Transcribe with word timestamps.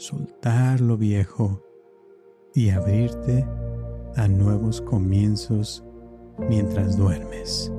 soltar 0.00 0.80
lo 0.80 0.96
viejo 0.96 1.62
y 2.54 2.70
abrirte 2.70 3.46
a 4.16 4.28
nuevos 4.28 4.80
comienzos 4.80 5.84
mientras 6.48 6.96
duermes. 6.96 7.70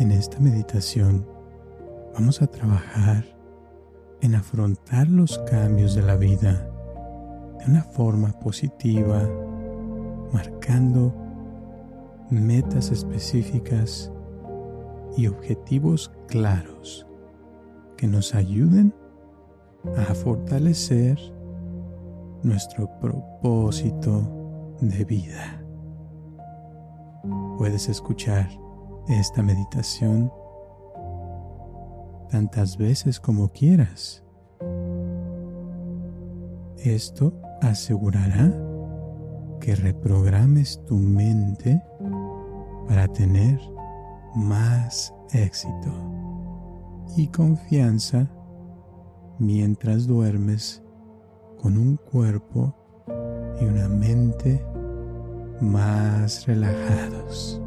En 0.00 0.10
esta 0.10 0.40
meditación 0.40 1.24
vamos 2.12 2.42
a 2.42 2.48
trabajar 2.48 3.35
en 4.20 4.34
afrontar 4.34 5.08
los 5.08 5.38
cambios 5.50 5.94
de 5.94 6.02
la 6.02 6.16
vida 6.16 6.68
de 7.58 7.70
una 7.70 7.82
forma 7.82 8.32
positiva, 8.40 9.22
marcando 10.32 11.14
metas 12.30 12.90
específicas 12.90 14.10
y 15.16 15.26
objetivos 15.26 16.10
claros 16.28 17.06
que 17.96 18.06
nos 18.06 18.34
ayuden 18.34 18.94
a 19.96 20.14
fortalecer 20.14 21.18
nuestro 22.42 22.90
propósito 23.00 24.76
de 24.80 25.04
vida. 25.04 25.62
Puedes 27.58 27.88
escuchar 27.88 28.48
esta 29.08 29.42
meditación 29.42 30.30
tantas 32.28 32.76
veces 32.76 33.20
como 33.20 33.48
quieras. 33.48 34.22
Esto 36.78 37.32
asegurará 37.62 38.52
que 39.60 39.74
reprogrames 39.74 40.84
tu 40.84 40.96
mente 40.96 41.82
para 42.86 43.08
tener 43.08 43.60
más 44.34 45.12
éxito 45.32 45.92
y 47.16 47.28
confianza 47.28 48.28
mientras 49.38 50.06
duermes 50.06 50.82
con 51.60 51.78
un 51.78 51.96
cuerpo 51.96 52.74
y 53.60 53.64
una 53.64 53.88
mente 53.88 54.64
más 55.60 56.46
relajados. 56.46 57.60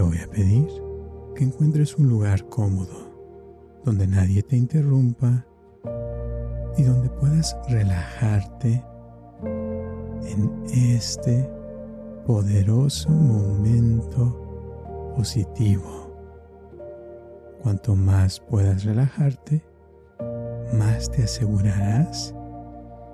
Te 0.00 0.06
voy 0.06 0.16
a 0.16 0.30
pedir 0.30 0.66
que 1.34 1.44
encuentres 1.44 1.98
un 1.98 2.08
lugar 2.08 2.48
cómodo 2.48 3.12
donde 3.84 4.06
nadie 4.06 4.42
te 4.42 4.56
interrumpa 4.56 5.44
y 6.78 6.84
donde 6.84 7.10
puedas 7.10 7.54
relajarte 7.68 8.82
en 10.24 10.64
este 10.72 11.50
poderoso 12.24 13.10
momento 13.10 15.12
positivo. 15.14 15.84
Cuanto 17.62 17.94
más 17.94 18.40
puedas 18.40 18.84
relajarte, 18.84 19.62
más 20.72 21.10
te 21.10 21.24
asegurarás 21.24 22.34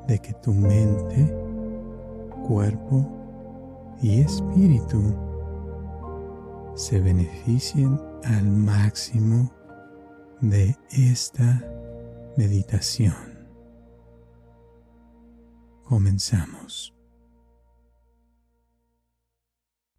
de 0.07 0.21
que 0.21 0.35
tu 0.35 0.53
mente, 0.53 1.37
cuerpo 2.47 3.05
y 4.01 4.21
espíritu 4.21 5.26
se 6.77 7.01
beneficien 7.01 7.99
al 8.25 8.47
máximo 8.47 9.51
de 10.43 10.77
esta 10.91 11.65
meditación. 12.37 13.15
Comenzamos. 15.83 16.95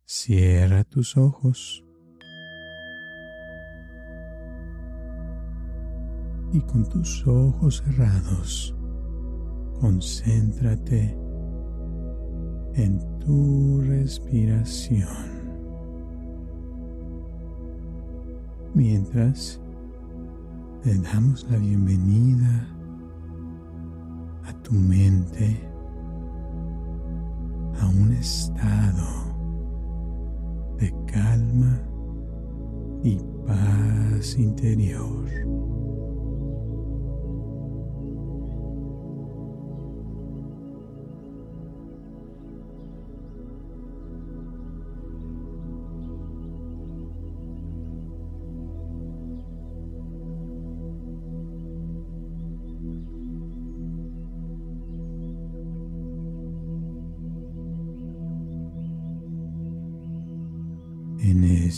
Cierra 0.05 0.83
tus 0.83 1.17
ojos 1.17 1.83
y 6.53 6.61
con 6.61 6.87
tus 6.87 7.25
ojos 7.27 7.83
cerrados 7.83 8.73
concéntrate 9.79 11.17
en 12.75 13.19
tu 13.19 13.81
respiración. 13.81 15.36
Mientras 18.77 19.59
le 20.85 20.93
damos 20.99 21.49
la 21.49 21.57
bienvenida 21.57 22.67
a 24.45 24.53
tu 24.61 24.71
mente 24.75 25.59
a 27.81 27.87
un 27.87 28.11
estado 28.11 29.35
de 30.77 30.93
calma 31.07 31.81
y 33.01 33.19
paz 33.47 34.37
interior. 34.37 35.25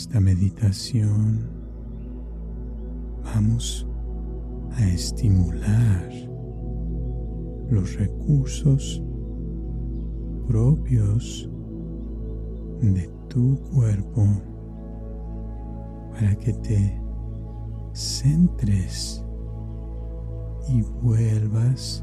Esta 0.00 0.18
meditación 0.18 1.46
vamos 3.22 3.86
a 4.72 4.86
estimular 4.86 6.08
los 7.68 7.96
recursos 7.96 9.02
propios 10.48 11.50
de 12.80 13.10
tu 13.28 13.60
cuerpo 13.74 14.26
para 16.14 16.34
que 16.34 16.54
te 16.54 16.98
centres 17.92 19.22
y 20.66 20.80
vuelvas 20.80 22.02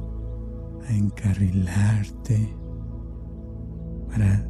a 0.87 0.93
encarrilarte 0.93 2.55
para 4.07 4.47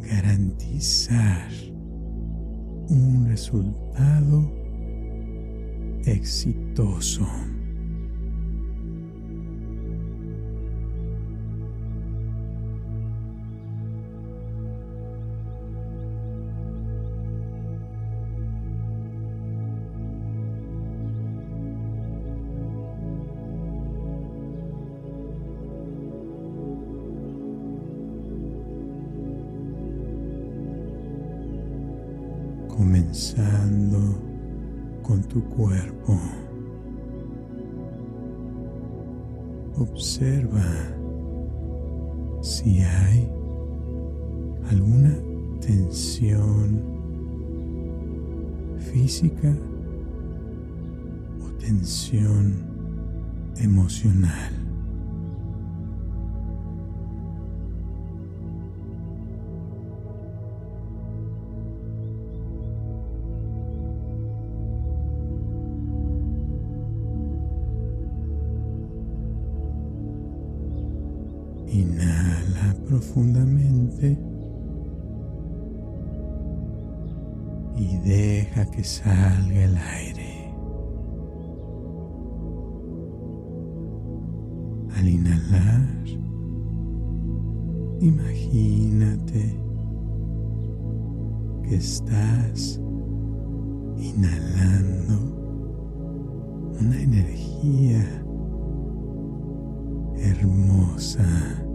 garantizar 0.00 1.69
un 2.90 3.26
resultado 3.28 4.50
exitoso. 6.04 7.26
Física 49.20 49.54
tensión 51.58 52.54
emocional. 53.58 54.52
Inhala 71.68 72.74
profundamente 72.88 74.29
deja 78.02 78.64
que 78.66 78.82
salga 78.84 79.64
el 79.64 79.76
aire. 79.76 80.54
Al 84.96 85.08
inhalar, 85.08 86.04
imagínate 88.00 89.60
que 91.68 91.76
estás 91.76 92.80
inhalando 93.96 95.40
una 96.80 97.00
energía 97.00 98.04
hermosa. 100.18 101.69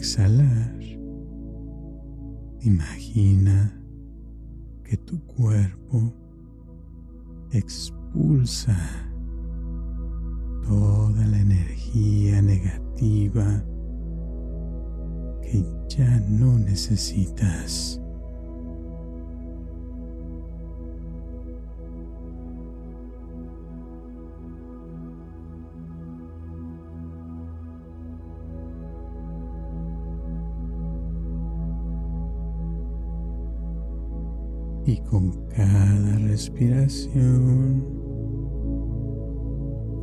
Exhalar, 0.00 0.80
imagina 2.62 3.78
que 4.82 4.96
tu 4.96 5.22
cuerpo 5.26 6.10
expulsa 7.52 8.74
toda 10.66 11.26
la 11.26 11.38
energía 11.38 12.40
negativa 12.40 13.62
que 15.42 15.62
ya 15.90 16.18
no 16.30 16.58
necesitas. 16.58 17.99
Con 35.10 35.32
cada 35.48 36.18
respiración 36.18 37.84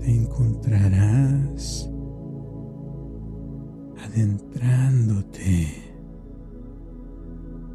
te 0.01 0.12
encontrarás 0.13 1.89
adentrándote 4.04 5.69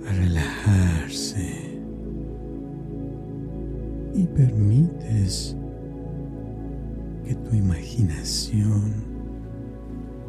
a 0.07 0.13
relajarse 0.13 1.81
y 4.15 4.25
permites 4.27 5.57
que 7.25 7.35
tu 7.35 7.57
imaginación 7.57 8.95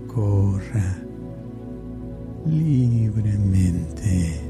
corra 0.07 0.97
libremente. 2.45 4.48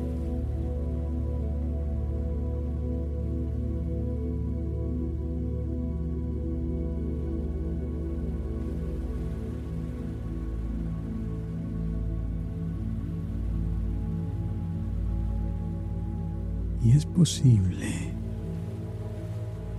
Es 17.00 17.06
posible 17.06 18.12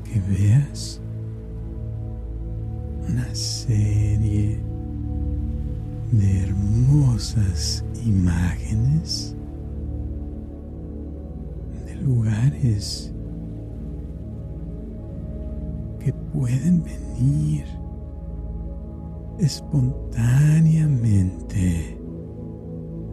que 0.04 0.20
veas 0.20 1.00
una 3.06 3.34
serie 3.34 4.58
de 6.12 6.44
hermosas 6.44 7.84
imágenes 8.06 9.36
de 11.84 11.94
lugares 11.96 13.12
que 16.02 16.14
pueden 16.32 16.82
venir 16.82 17.66
espontáneamente 19.38 21.98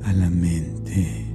a 0.03 0.13
la 0.13 0.29
mente. 0.29 1.26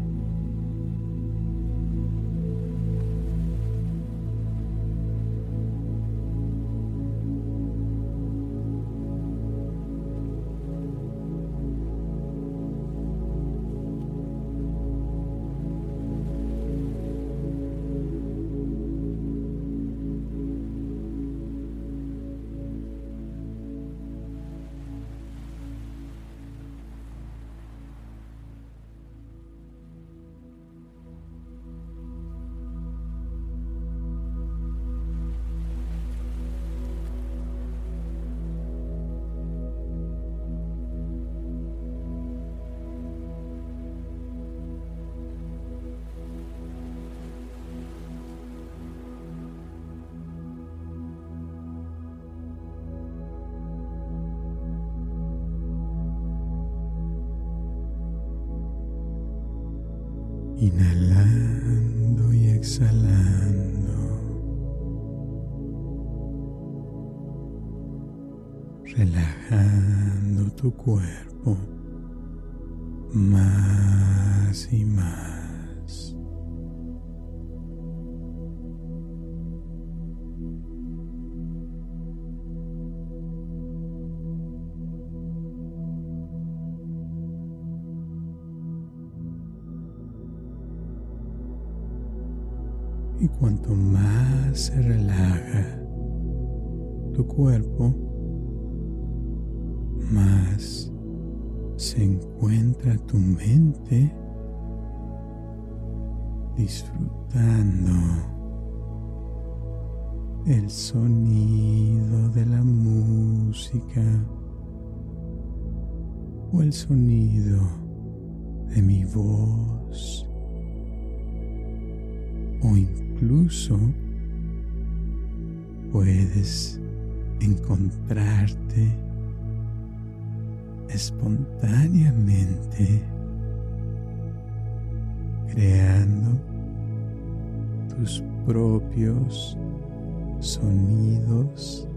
Sonidos 140.93 141.89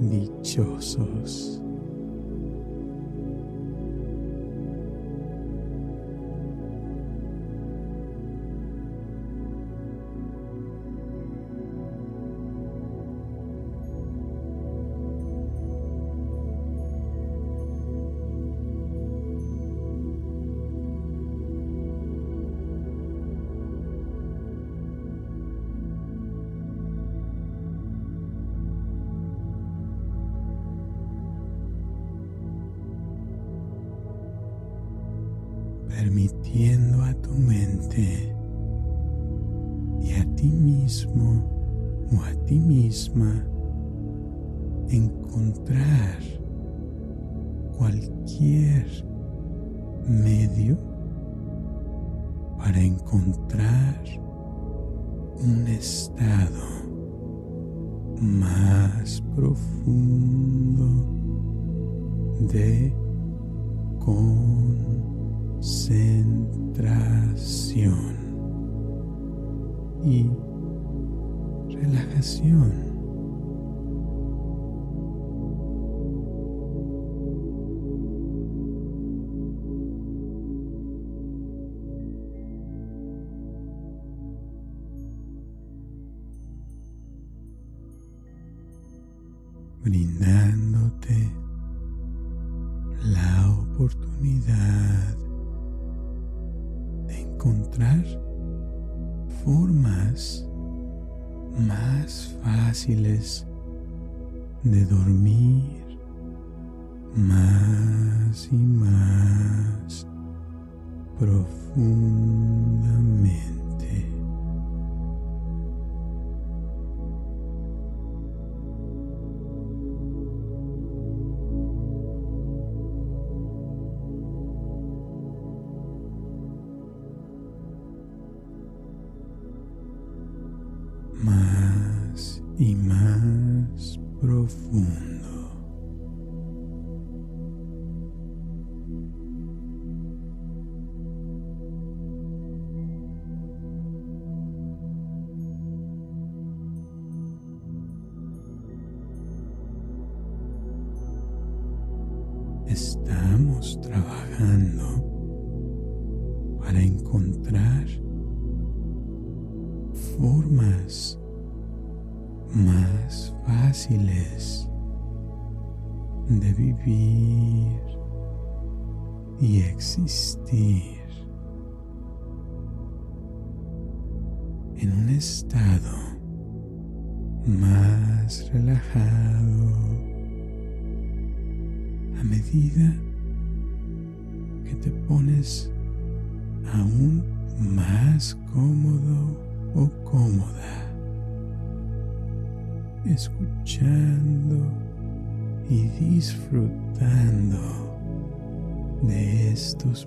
dichosos. 0.00 1.60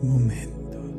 Momentos. 0.04 0.90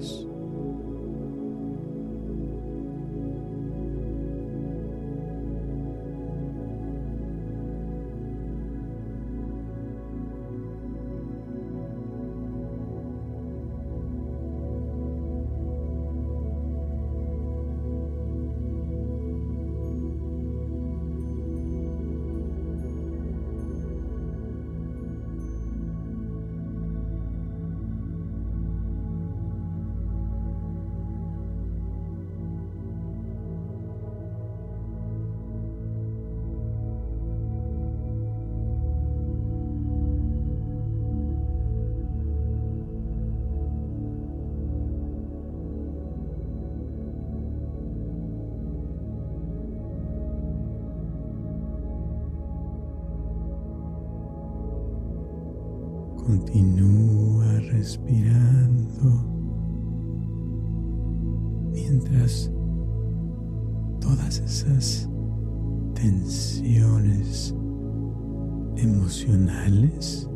Continúa 56.44 57.60
respirando 57.70 59.24
mientras 61.70 62.50
todas 64.00 64.40
esas 64.40 65.08
tensiones 65.94 67.54
emocionales 68.76 70.28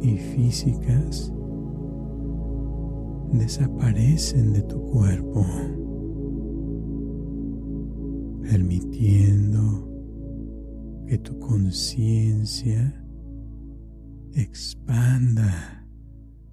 y 0.00 0.16
físicas 0.16 1.32
desaparecen 3.32 4.52
de 4.52 4.62
tu 4.62 4.80
cuerpo, 4.92 5.44
permitiendo 8.42 9.88
que 11.08 11.18
tu 11.18 11.36
conciencia 11.40 13.04
expanda 14.38 15.84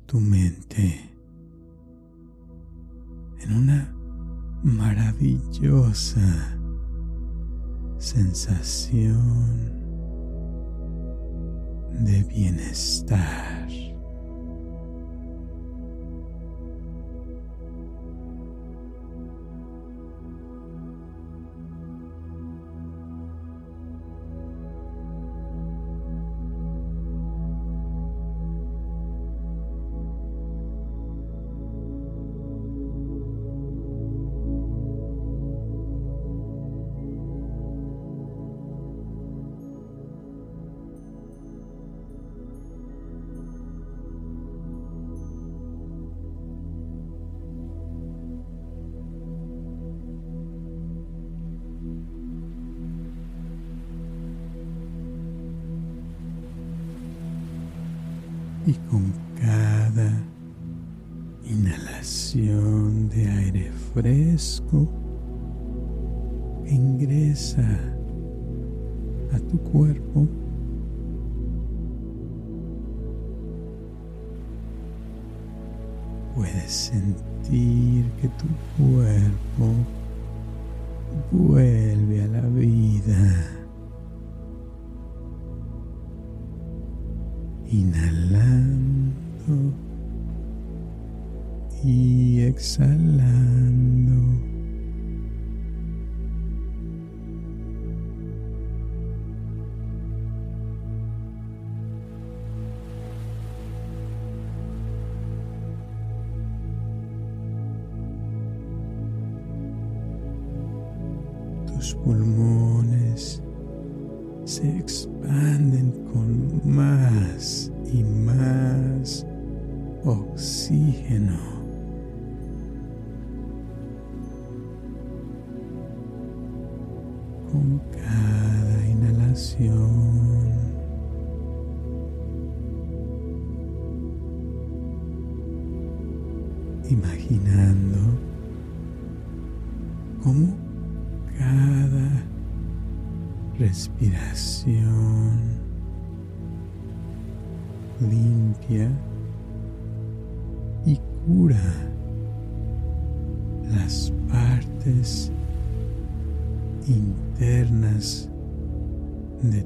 tu 0.07 0.19
mente 0.19 1.15
en 3.39 3.53
una 3.53 3.95
maravillosa 4.63 6.57
sensación 7.99 9.71
de 12.03 12.23
bienestar. 12.23 13.54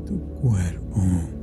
tu 0.05 0.19
cuerpo. 0.41 1.38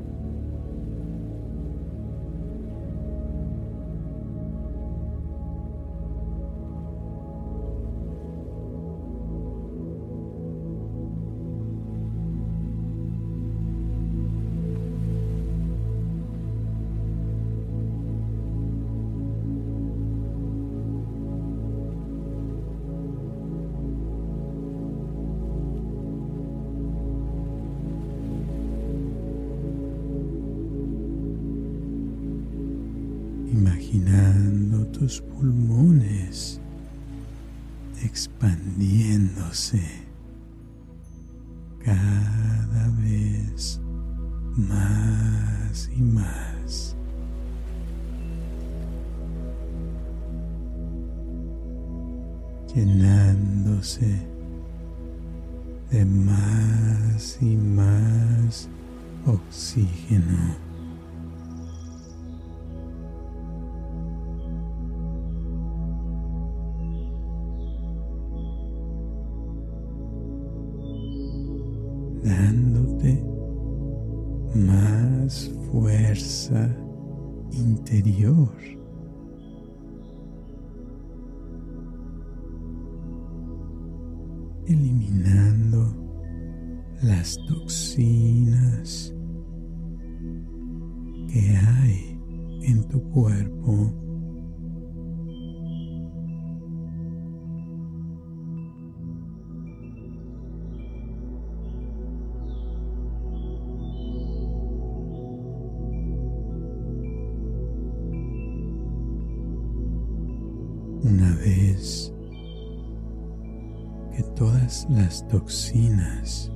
Las 114.88 115.26
toxinas 115.28 116.50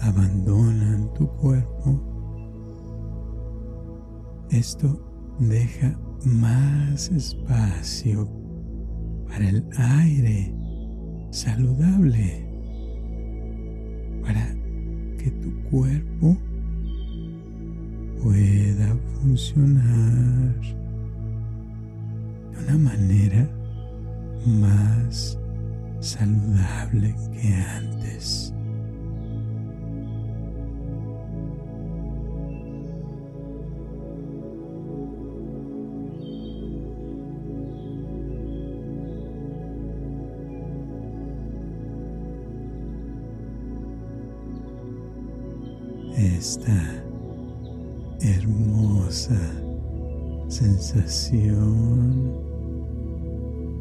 abandonan 0.00 1.12
tu 1.14 1.28
cuerpo, 1.36 2.00
esto 4.50 4.98
deja 5.38 5.98
más 6.24 7.10
espacio 7.10 8.28
para 9.28 9.48
el 9.48 9.64
aire 9.76 10.54
saludable, 11.30 12.46
para 14.22 14.54
que 15.18 15.30
tu 15.30 15.52
cuerpo 15.70 16.36
pueda 18.22 18.96
funcionar 19.20 20.60
de 22.52 22.64
una 22.64 22.78
manera 22.78 23.50
más 24.46 25.39
saludable 26.00 27.14
que 27.32 27.54
antes. 27.54 28.54
esta 46.16 47.02
hermosa 48.20 49.40
sensación 50.48 52.34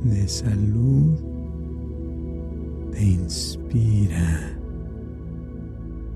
de 0.04 0.28
salud 0.28 1.29
te 3.00 3.06
inspira 3.06 4.60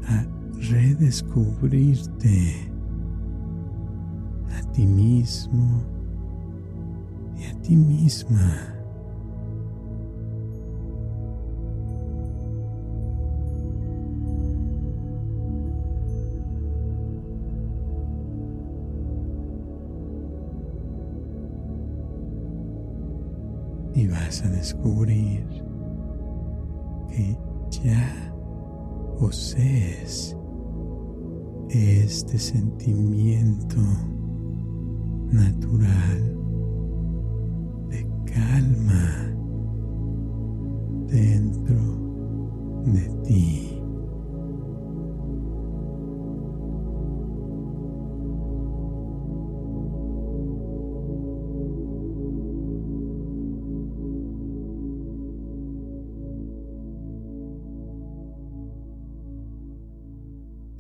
a 0.06 0.26
redescubrirte 0.70 2.70
a 4.52 4.72
ti 4.74 4.86
mismo 4.86 5.82
y 7.38 7.46
a 7.46 7.62
ti 7.62 7.78
misma. 7.78 8.70
y 23.96 24.08
vas 24.08 24.44
a 24.44 24.50
descubrir 24.50 25.23
posees 29.20 30.36
este 31.70 32.38
sentimiento 32.38 33.82
natural 35.32 36.38
de 37.90 38.08
calma 38.26 39.34
dentro 41.08 41.76
de 42.86 43.10
ti. 43.24 43.63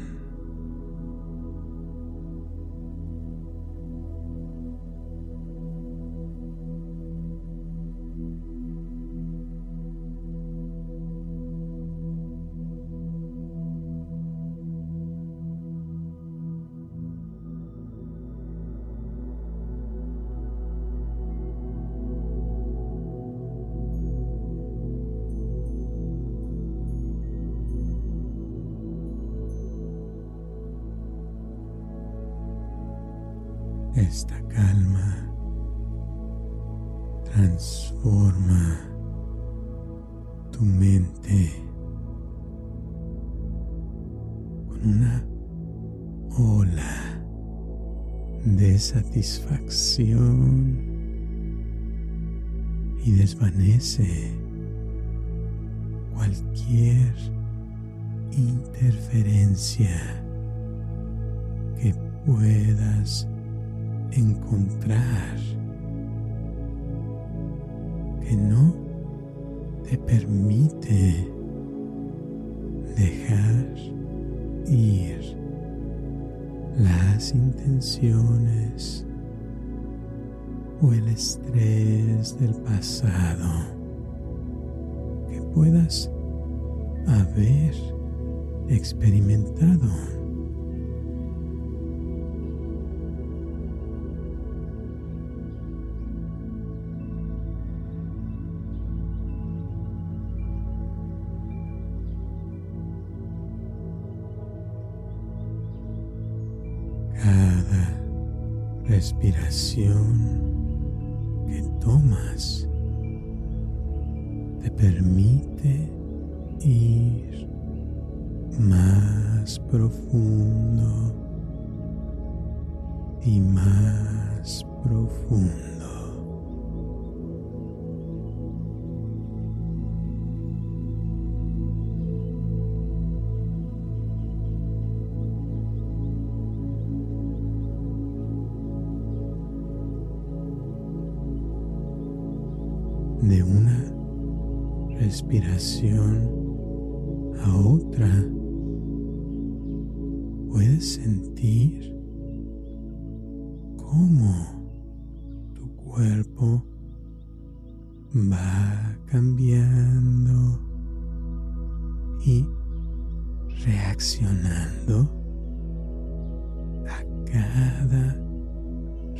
Cada 167.33 168.15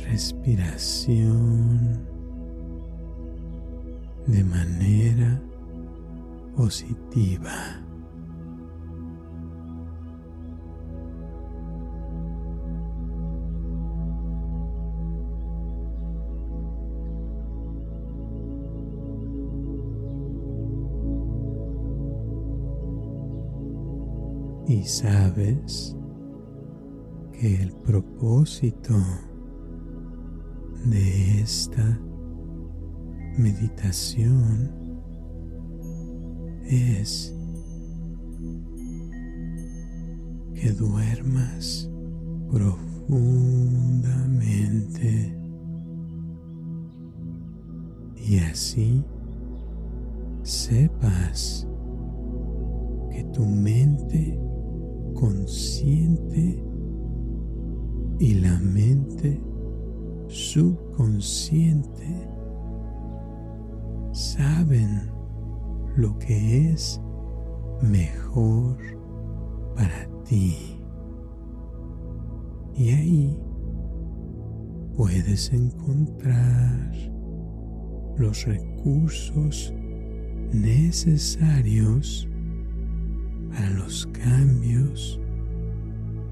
respiración 0.05 1.99
de 4.27 4.43
manera 4.43 5.41
positiva. 6.55 7.79
Y 24.65 24.83
sabes 24.83 25.95
que 27.33 27.61
el 27.61 27.71
propósito 27.71 28.93
de 30.85 31.41
esta 31.41 31.99
meditación 33.37 34.71
es 36.65 37.35
que 40.53 40.71
duermas 40.71 41.89
profundamente. 42.49 45.37
Y 48.15 48.39
así 48.39 49.03
sepas 50.43 51.67
que 53.11 53.25
tu 53.33 53.45
mente 53.45 54.39
consciente 55.13 56.63
y 58.23 58.35
la 58.35 58.57
mente 58.59 59.37
subconsciente 60.29 62.07
saben 64.13 65.11
lo 65.97 66.17
que 66.19 66.69
es 66.69 67.01
mejor 67.81 68.77
para 69.75 70.07
ti. 70.23 70.79
Y 72.77 72.91
ahí 72.91 73.37
puedes 74.95 75.51
encontrar 75.51 76.93
los 78.15 78.45
recursos 78.45 79.73
necesarios 80.53 82.29
para 83.49 83.69
los 83.71 84.07
cambios 84.13 85.19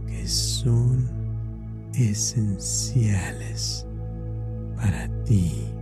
que 0.08 0.26
son 0.26 1.21
esenciales 1.96 3.86
para 4.76 5.08
ti. 5.24 5.81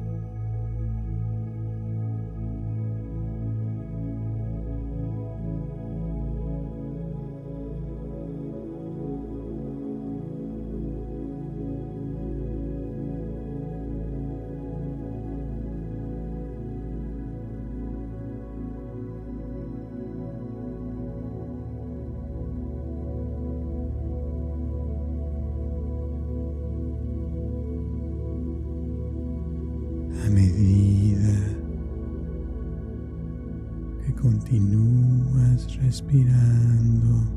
Respirando, 36.00 37.28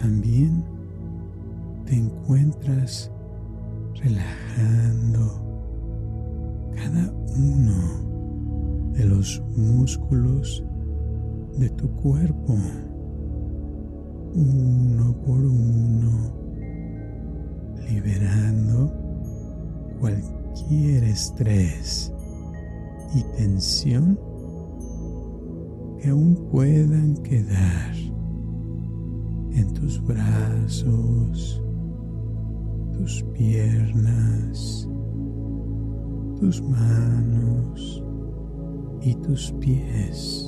también 0.00 0.64
te 1.84 1.94
encuentras 1.94 3.10
relajando 4.02 5.42
cada 6.74 7.12
uno 7.36 8.92
de 8.92 9.04
los 9.04 9.42
músculos 9.56 10.64
de 11.58 11.68
tu 11.70 11.90
cuerpo, 11.96 12.54
uno 14.34 15.14
por 15.22 15.44
uno, 15.44 16.32
liberando 17.90 18.90
cualquier 20.00 21.04
estrés 21.04 22.12
y 23.14 23.22
tensión 23.36 24.05
tus 36.46 36.62
manos 36.62 38.04
y 39.02 39.16
tus 39.16 39.50
pies. 39.58 40.45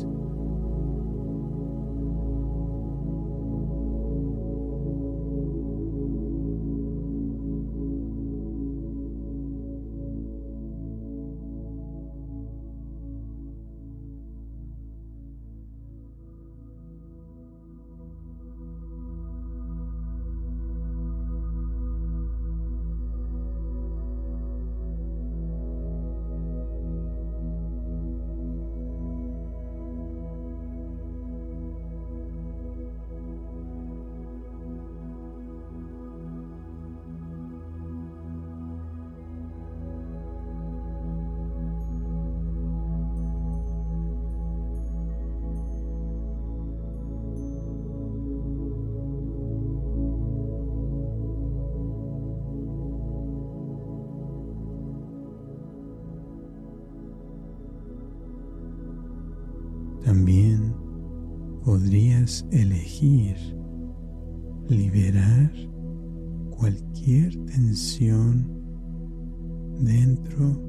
También 60.08 60.74
podrías 61.66 62.46
elegir 62.50 63.36
liberar 64.70 65.52
cualquier 66.48 67.36
tensión 67.44 68.50
dentro 69.80 70.62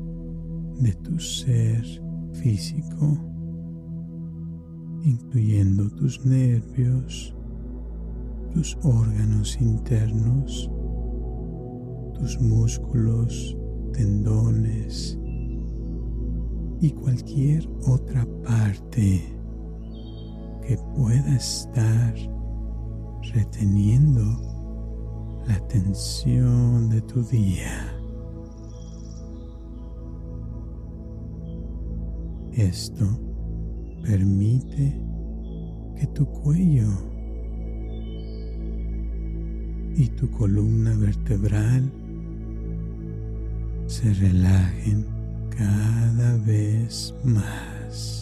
de 0.81 0.91
tu 0.91 1.17
ser 1.19 1.85
físico, 2.33 3.17
incluyendo 5.05 5.89
tus 5.91 6.25
nervios, 6.25 7.33
tus 8.51 8.77
órganos 8.83 9.57
internos, 9.61 10.69
tus 12.13 12.41
músculos, 12.41 13.57
tendones, 13.93 15.17
y 16.81 16.91
cualquier 16.91 17.67
otra 17.87 18.25
parte 18.43 19.21
que 20.65 20.77
pueda 20.95 21.35
estar 21.35 22.13
reteniendo 23.33 24.23
la 25.45 25.59
tensión 25.67 26.89
de 26.89 27.01
tu 27.01 27.23
día. 27.23 27.95
Esto 32.53 33.05
permite 34.03 35.01
que 35.97 36.07
tu 36.07 36.25
cuello 36.25 36.89
y 39.95 40.07
tu 40.15 40.29
columna 40.31 40.95
vertebral 40.97 41.91
se 43.87 44.13
relajen 44.13 45.18
cada 45.59 46.37
vez 46.37 47.13
más. 47.21 48.18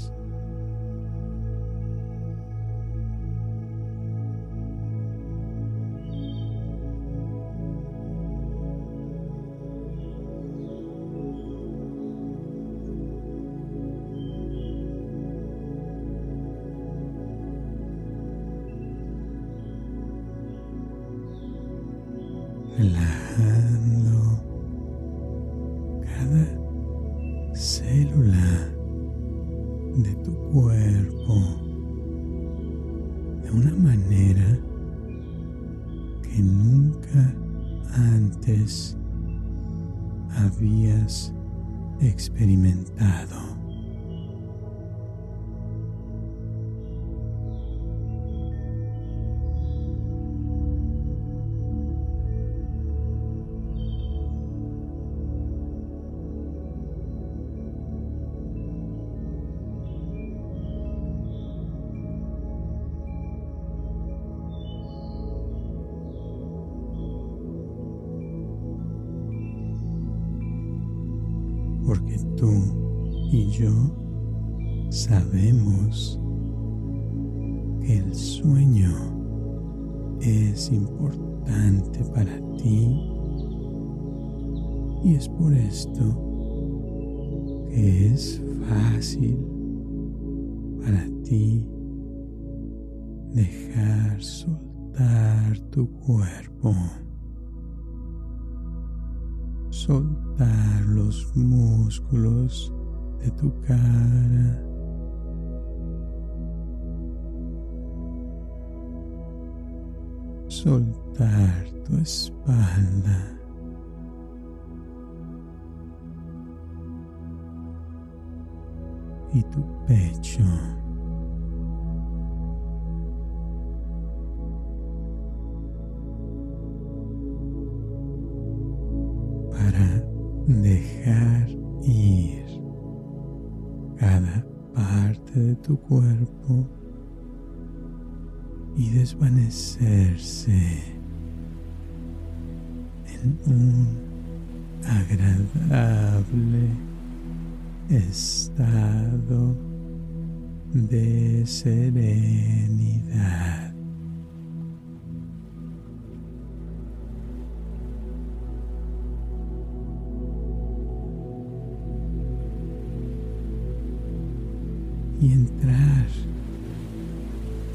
entrar 165.32 166.08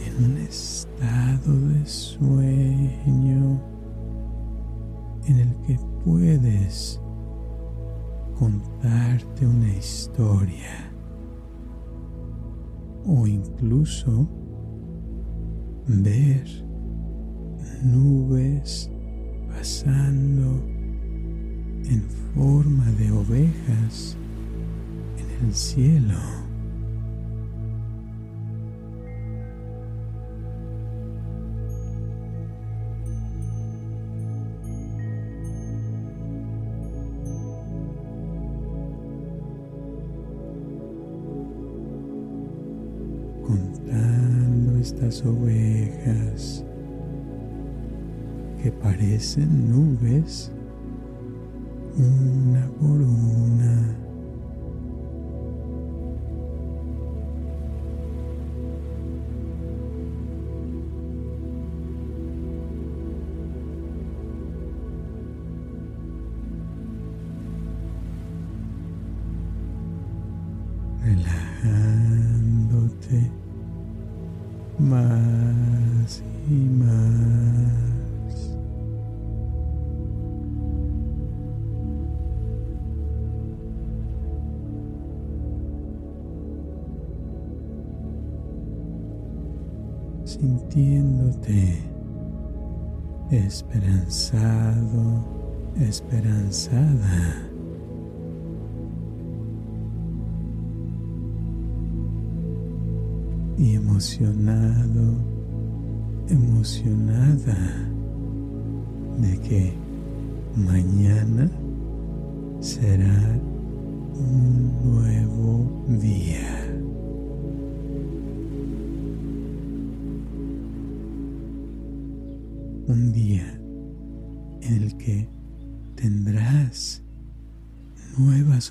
en 0.07 0.25
un 0.25 0.37
estado 0.39 1.69
de 1.69 1.87
sueño 1.87 3.61
en 5.27 5.39
el 5.39 5.57
que 5.67 5.79
puedes 6.05 7.01
contarte 8.39 9.47
una 9.47 9.69
historia 9.75 10.93
o 13.07 13.27
incluso 13.27 14.29
ver 15.87 16.47
nubes 17.83 18.91
pasando 19.49 20.63
en 21.85 22.03
forma 22.35 22.91
de 22.93 23.11
ovejas 23.11 24.17
en 25.19 25.47
el 25.47 25.55
cielo. 25.55 26.52
ovejas 45.21 46.65
que 48.63 48.73
parecen 48.73 49.71
nubes 49.71 50.51
una 51.97 52.67
por 52.81 53.03
una. 53.03 54.02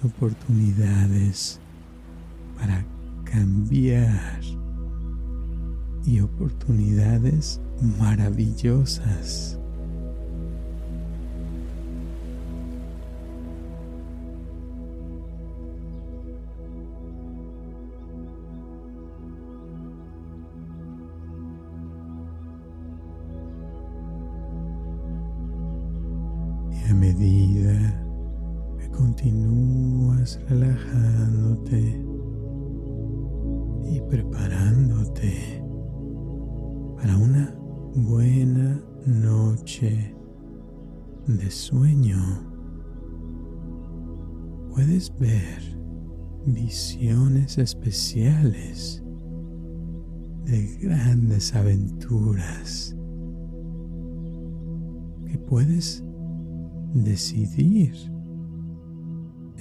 Oportunidades 0.03 1.59
para 2.57 2.83
cambiar 3.23 4.41
y 6.05 6.19
oportunidades 6.19 7.59
maravillosas. 7.99 9.50
Relajándote 30.49 32.03
y 33.85 34.01
preparándote 34.09 35.63
para 36.97 37.17
una 37.17 37.55
buena 37.95 38.81
noche 39.05 40.15
de 41.27 41.51
sueño, 41.51 42.17
puedes 44.73 45.11
ver 45.17 45.77
visiones 46.45 47.57
especiales 47.57 49.03
de 50.45 50.77
grandes 50.81 51.53
aventuras 51.55 52.95
que 55.27 55.37
puedes 55.37 56.03
decidir 56.93 58.10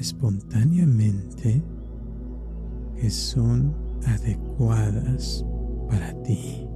espontáneamente 0.01 1.63
que 2.97 3.11
son 3.11 3.75
adecuadas 4.07 5.45
para 5.89 6.13
ti. 6.23 6.67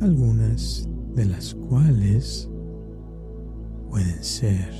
algunas 0.00 0.88
de 1.14 1.26
las 1.26 1.54
cuales 1.54 2.50
pueden 3.90 4.22
ser 4.24 4.70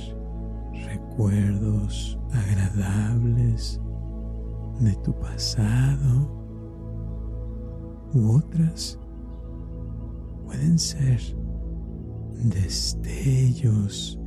recuerdos 0.85 2.17
agradables 2.31 3.79
de 4.79 4.95
tu 5.03 5.13
pasado 5.19 6.27
u 8.13 8.37
otras 8.37 8.99
pueden 10.45 10.79
ser 10.79 11.19
destellos 12.33 14.19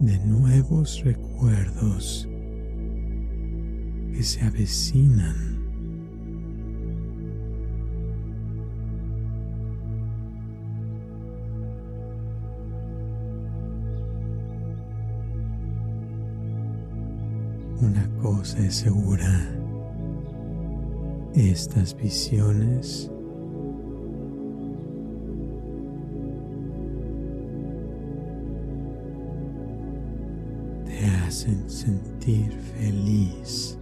de 0.00 0.18
nuevos 0.20 1.02
recuerdos 1.04 2.28
que 4.12 4.22
se 4.22 4.40
avecinan. 4.42 5.52
Una 17.80 18.08
cosa 18.22 18.58
es 18.64 18.74
segura, 18.76 19.48
estas 21.34 21.96
visiones 21.96 23.11
hacen 31.42 31.68
sentir 31.68 32.52
feliz 32.52 33.76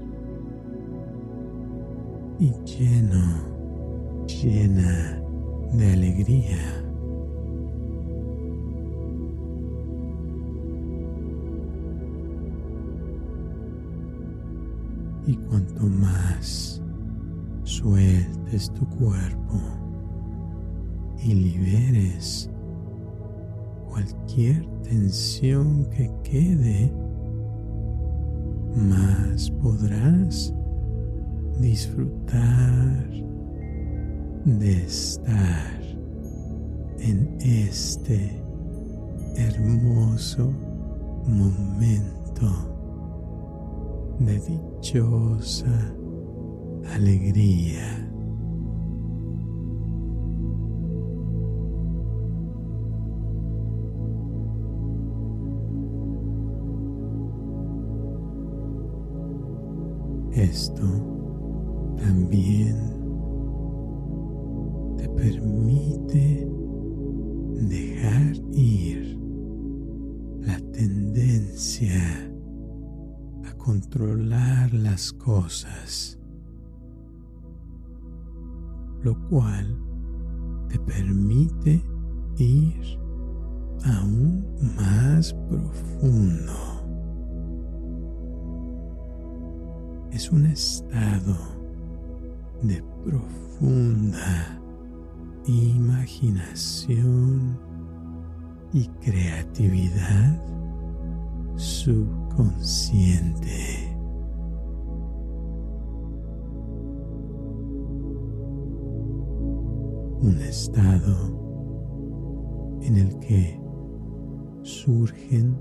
y 2.39 2.51
lleno, 2.65 4.27
llena 4.27 5.23
de 5.75 5.93
alegría. 5.93 6.87
y 15.27 15.37
cuanto 15.37 15.87
más 15.87 16.83
sueltes 17.63 18.73
tu 18.73 18.85
cuerpo 18.89 19.61
y 21.23 21.35
liberes 21.35 22.51
cualquier 23.89 24.67
tensión 24.83 25.85
que 25.91 26.11
quede, 26.25 26.93
más 28.75 29.51
podrás 29.63 30.55
disfrutar 31.59 33.11
de 34.45 34.73
estar 34.85 35.81
en 36.99 37.37
este 37.41 38.43
hermoso 39.37 40.53
momento 41.27 42.71
de 44.19 44.39
dichosa 44.41 45.95
alegría. 46.95 48.00
Esto 60.51 60.85
también 61.97 62.77
te 64.99 65.09
permite 65.09 66.51
dejar 67.69 68.37
ir 68.53 69.19
la 70.41 70.59
tendencia 70.73 72.31
controlar 73.63 74.73
las 74.73 75.13
cosas, 75.13 76.19
lo 79.03 79.15
cual 79.29 79.79
te 80.69 80.79
permite 80.81 81.85
ir 82.39 82.99
aún 83.85 84.45
más 84.77 85.35
profundo. 85.49 86.70
Es 90.13 90.31
un 90.33 90.47
estado 90.47 91.37
de 92.63 92.83
profunda 93.05 94.61
imaginación 95.47 97.59
y 98.73 98.87
creatividad 99.03 100.41
subconsciente. 101.57 103.87
Un 110.23 110.39
estado 110.43 111.39
en 112.83 112.97
el 112.97 113.19
que 113.21 113.59
surgen 114.63 115.57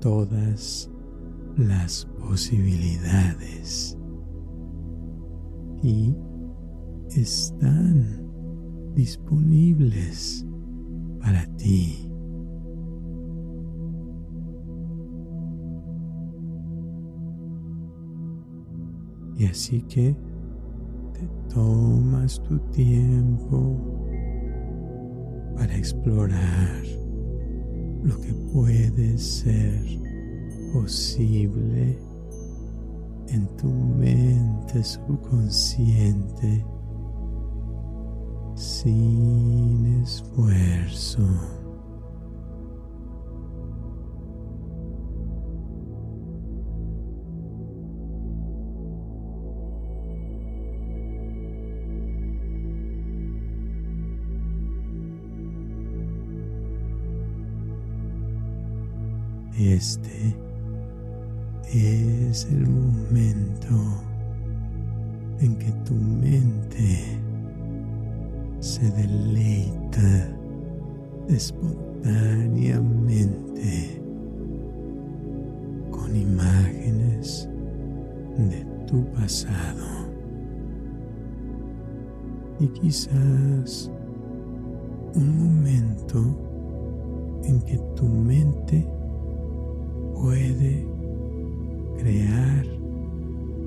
todas 0.00 0.90
las 1.56 2.06
posibilidades 2.20 3.96
y 5.82 6.14
están 7.10 8.26
disponibles 8.94 10.46
para 11.20 11.46
ti. 11.56 12.12
Y 19.38 19.44
así 19.46 19.82
que 19.82 20.16
te 21.12 21.28
tomas 21.54 22.42
tu 22.42 22.58
tiempo 22.70 24.06
para 25.56 25.76
explorar 25.76 26.82
lo 28.02 28.18
que 28.20 28.32
puede 28.52 29.18
ser 29.18 30.05
posible 30.80 31.98
en 33.28 33.48
tu 33.56 33.68
mente 33.68 34.84
subconsciente 34.84 36.64
sin 38.54 40.02
esfuerzo. 40.02 41.22
Este 59.58 60.45
es 61.72 62.46
el 62.50 62.68
momento 62.68 63.74
en 65.40 65.56
que 65.56 65.72
tu 65.84 65.94
mente 65.94 67.18
se 68.60 68.88
deleita 68.90 70.36
espontáneamente 71.28 74.00
con 75.90 76.14
imágenes 76.14 77.48
de 78.38 78.64
tu 78.86 79.04
pasado. 79.12 80.06
Y 82.60 82.68
quizás 82.68 83.90
un 85.14 85.38
momento 85.38 86.18
en 87.44 87.60
que 87.62 87.78
tu 87.96 88.06
mente 88.06 88.86
puede 90.14 90.95
crear 91.98 92.64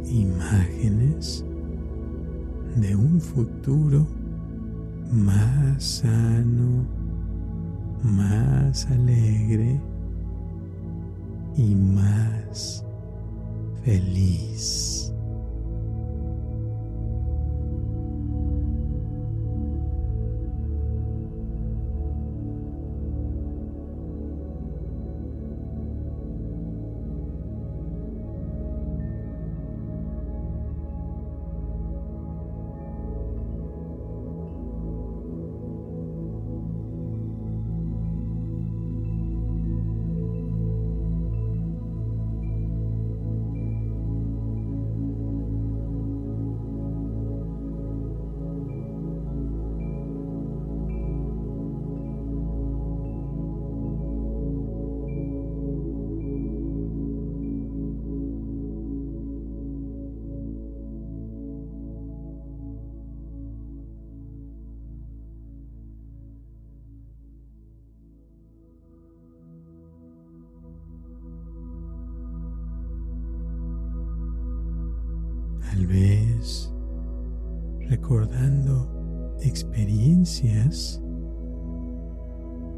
imágenes 0.06 1.46
de 2.76 2.96
un 2.96 3.20
futuro 3.20 4.06
más 5.12 5.84
sano, 5.84 6.86
más 8.04 8.86
alegre 8.92 9.80
y 11.58 11.76
más 11.76 12.86
feliz. 13.84 15.14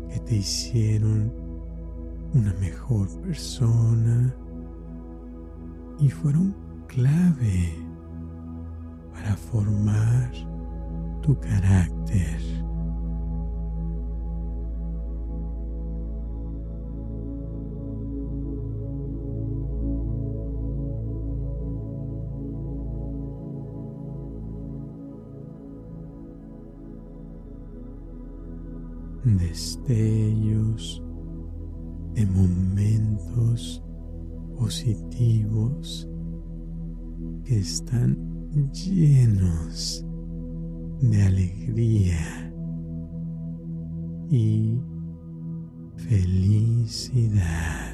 Que 0.10 0.20
te 0.22 0.36
hicieron 0.36 1.32
una 2.34 2.54
mejor 2.54 3.10
persona 3.22 4.34
y 6.00 6.10
fueron 6.10 6.56
clave 6.88 7.74
para 9.14 9.36
formar 9.36 10.32
tu 11.22 11.38
carácter. 11.40 12.61
Destellos 29.42 31.04
de 32.14 32.26
momentos 32.26 33.84
positivos 34.58 36.08
que 37.44 37.60
están 37.60 38.18
llenos 38.72 40.06
de 41.02 41.24
alegría 41.24 42.54
y 44.30 44.80
felicidad. 45.96 47.91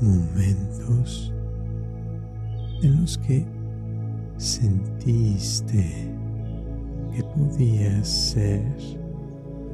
Momentos 0.00 1.32
en 2.82 3.00
los 3.00 3.18
que 3.18 3.44
sentiste 4.36 6.14
que 7.14 7.22
podías 7.24 8.08
ser 8.08 8.62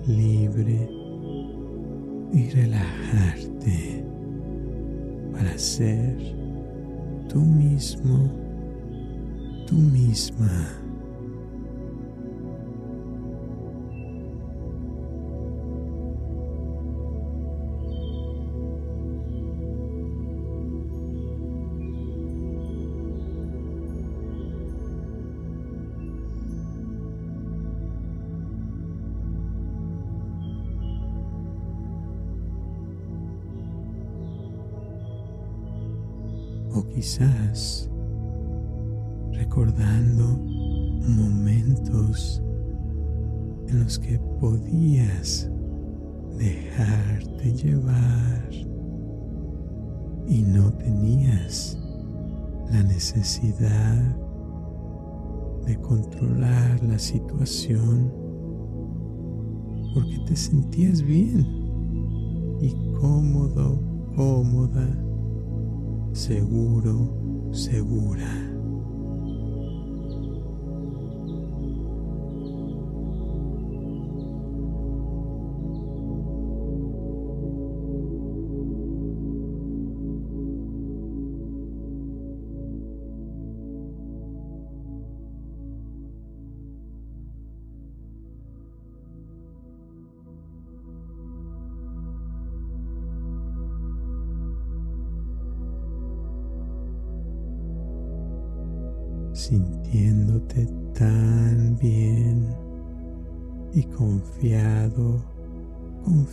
libre 0.07 0.88
y 2.32 2.51
relajarte 2.51 4.05
para 5.32 5.57
ser 5.59 6.16
tú 7.28 7.40
mismo, 7.40 8.30
tú 9.66 9.76
misma. 9.76 10.84
Quizás 36.95 37.90
recordando 39.32 40.38
momentos 41.09 42.42
en 43.68 43.82
los 43.82 43.99
que 43.99 44.18
podías 44.40 45.51
dejarte 46.38 47.53
llevar 47.53 48.49
y 50.28 50.42
no 50.42 50.72
tenías 50.74 51.78
la 52.70 52.82
necesidad 52.82 54.16
de 55.66 55.76
controlar 55.80 56.82
la 56.84 56.99
situación 56.99 58.12
porque 59.95 60.18
te 60.26 60.36
sentías 60.36 61.03
bien 61.03 61.47
y 62.61 62.72
cómodo, 63.01 63.80
cómoda 64.16 64.86
seguro, 66.14 67.50
segura. 67.52 68.53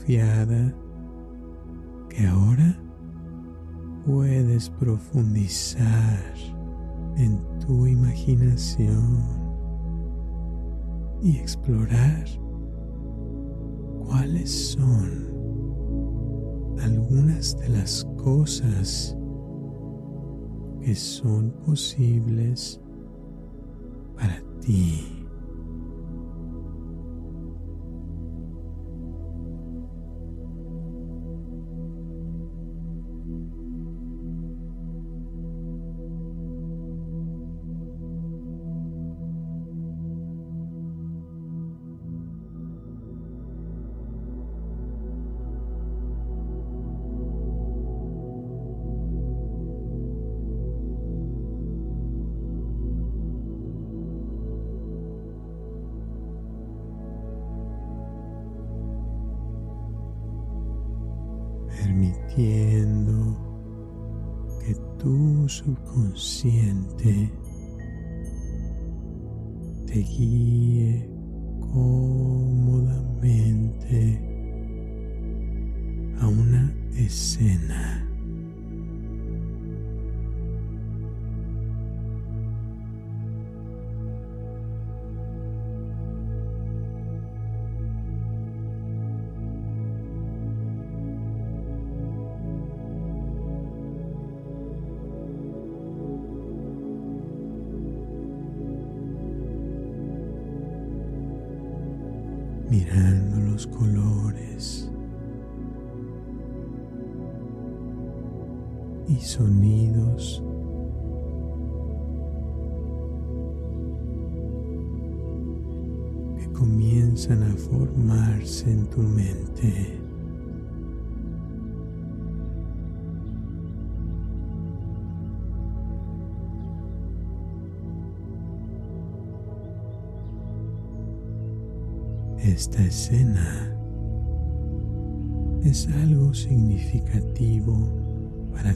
Que 0.06 0.22
ahora 2.28 2.78
puedes 4.06 4.70
profundizar 4.70 6.34
en 7.18 7.40
tu 7.60 7.88
imaginación 7.88 9.20
y 11.22 11.38
explorar 11.38 12.26
cuáles 14.06 14.72
son 14.72 15.32
algunas 16.82 17.58
de 17.60 17.70
las 17.70 18.06
cosas 18.18 19.16
que 20.82 20.96
son 20.96 21.52
posibles 21.66 22.82
para 24.16 24.42
ti. 24.62 25.21
Tu 65.86 66.16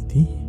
para 0.08 0.45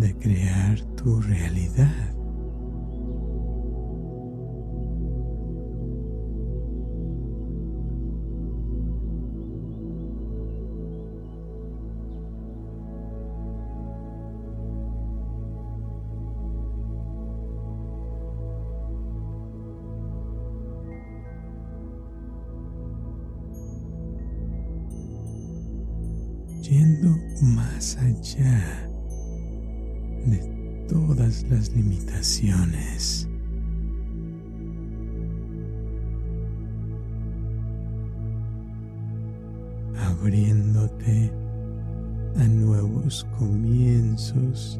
de 0.00 0.14
crear 0.14 0.80
tu 0.96 1.20
realidad. 1.20 2.14
yendo 26.62 27.16
más 27.40 27.96
allá 27.96 28.79
las 31.48 31.72
limitaciones. 31.72 33.26
abriéndote 39.96 41.30
a 42.36 42.44
nuevos 42.44 43.26
comienzos 43.38 44.78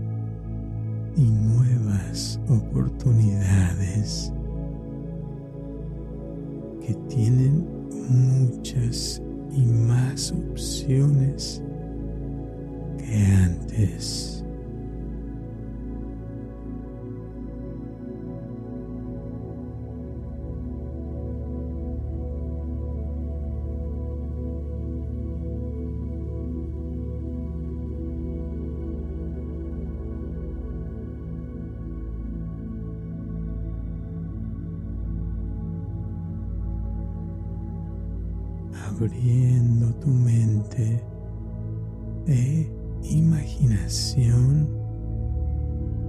y 1.16 1.22
nuevas 1.22 2.40
oportunidades 2.48 4.32
que 6.84 6.94
tienen 7.08 7.64
muchas 8.08 9.22
y 9.52 9.62
más 9.62 10.32
opciones 10.32 11.62
que 12.98 13.24
antes. 13.44 14.39
Abriendo 39.10 39.92
tu 39.94 40.08
mente 40.08 41.02
e 42.26 42.70
imaginación 43.02 44.68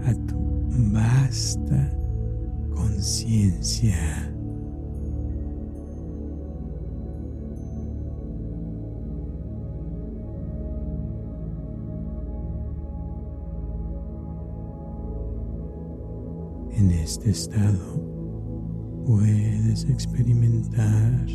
a 0.06 0.14
tu 0.28 0.38
vasta 0.92 1.92
conciencia. 2.76 4.28
En 16.78 16.92
este 16.92 17.32
estado 17.32 18.02
puedes 19.06 19.86
experimentar 19.86 21.26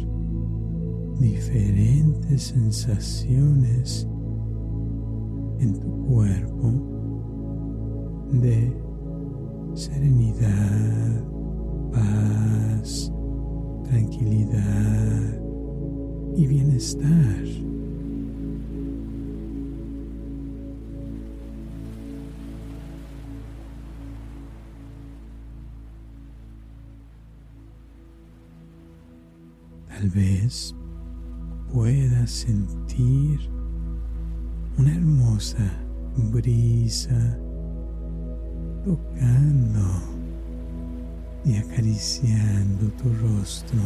diferentes 1.18 2.42
sensaciones 2.42 4.06
en 5.58 5.80
tu 5.80 6.06
cuerpo 6.06 6.72
de 8.32 8.76
serenidad, 9.74 11.24
paz, 11.92 13.12
tranquilidad 13.84 15.40
y 16.36 16.46
bienestar. 16.46 17.44
Tal 29.88 30.10
vez 30.10 30.74
puedas 31.76 32.30
sentir 32.30 33.38
una 34.78 34.94
hermosa 34.94 35.78
brisa 36.32 37.38
tocando 38.82 39.82
y 41.44 41.56
acariciando 41.56 42.86
tu 42.92 43.12
rostro. 43.20 43.78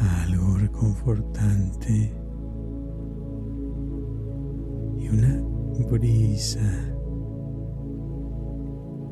Algo 0.00 0.56
reconfortante 0.56 2.25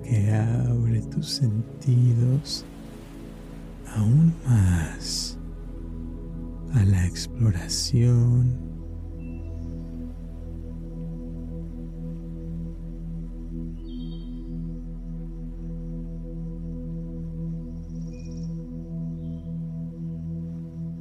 que 0.03 0.31
abre 0.33 1.01
tus 1.03 1.31
sentidos 1.31 2.65
aún 3.97 4.35
más 4.47 5.39
a 6.75 6.85
la 6.85 7.07
exploración. 7.07 8.59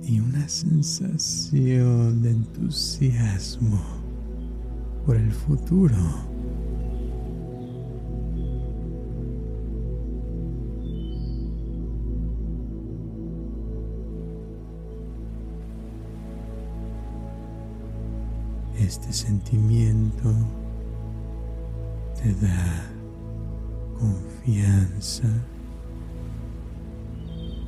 Y 0.04 0.20
una 0.20 0.48
sensación 0.48 2.22
de 2.22 2.32
entusiasmo 2.32 4.03
por 5.06 5.16
el 5.18 5.32
futuro. 5.32 5.96
Este 18.80 19.14
sentimiento 19.14 20.34
te 22.22 22.34
da 22.46 22.90
confianza 24.00 25.28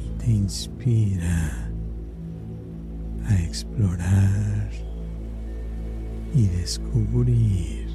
y 0.04 0.10
te 0.20 0.32
inspira 0.32 1.70
a 3.28 3.36
explorar 3.42 4.65
y 6.36 6.48
descubrir 6.48 7.88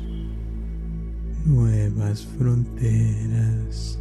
nuevas 1.44 2.26
fronteras 2.38 3.98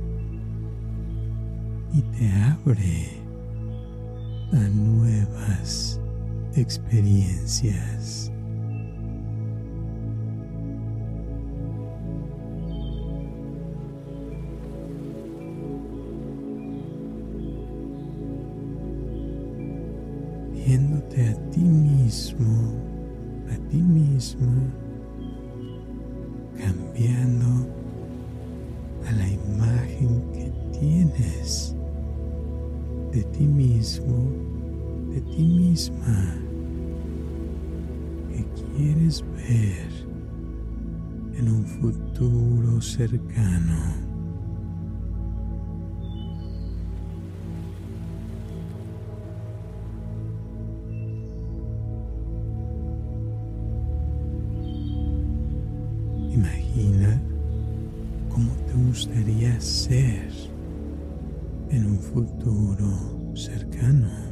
y 1.93 2.01
te 2.01 2.31
abre 2.31 3.09
a 4.53 4.69
nuevas 4.69 5.99
experiencias. 6.55 8.31
Cercano. 43.07 43.77
Imagina 56.33 57.21
cómo 58.27 58.51
te 58.67 58.73
gustaría 58.73 59.61
ser 59.61 60.29
en 61.69 61.85
un 61.85 61.99
futuro 61.99 63.33
cercano. 63.33 64.28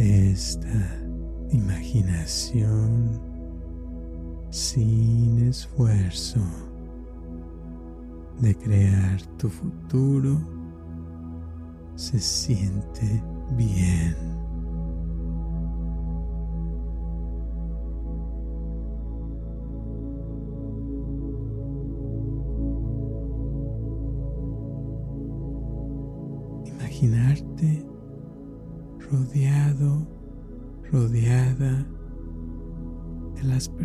Esta 0.00 0.98
imaginación 1.50 3.20
sin 4.50 5.46
esfuerzo 5.46 6.40
de 8.40 8.56
crear 8.56 9.20
tu 9.36 9.50
futuro 9.50 10.40
se 11.96 12.18
siente 12.18 13.22
bien. 13.58 14.39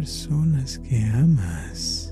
Personas 0.06 0.78
que 0.88 1.03
amas. 1.03 2.12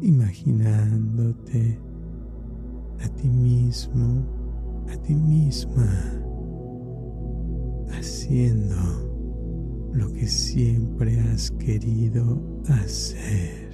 imaginándote 0.00 1.76
a 3.00 3.08
ti 3.16 3.28
mismo, 3.28 4.22
a 4.88 4.96
ti 5.02 5.12
misma, 5.12 5.90
haciendo 7.90 9.90
lo 9.92 10.08
que 10.12 10.28
siempre 10.28 11.18
has 11.18 11.50
querido 11.50 12.40
hacer. 12.68 13.67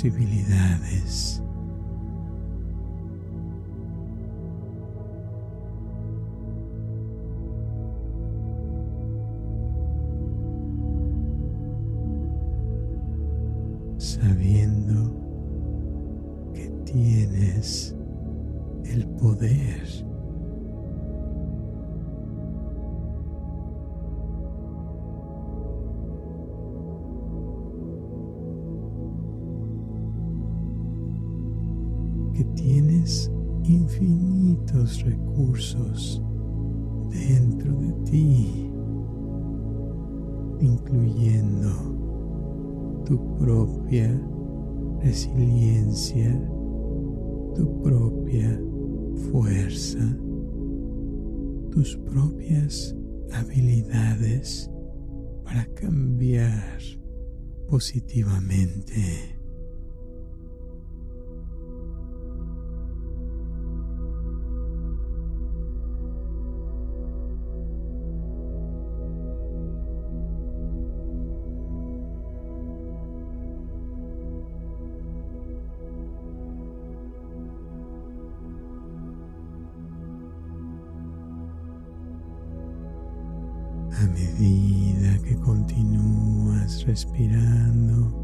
Posibilidades. 0.00 0.69
Positivamente. 58.10 58.59
Respirando, 86.86 88.20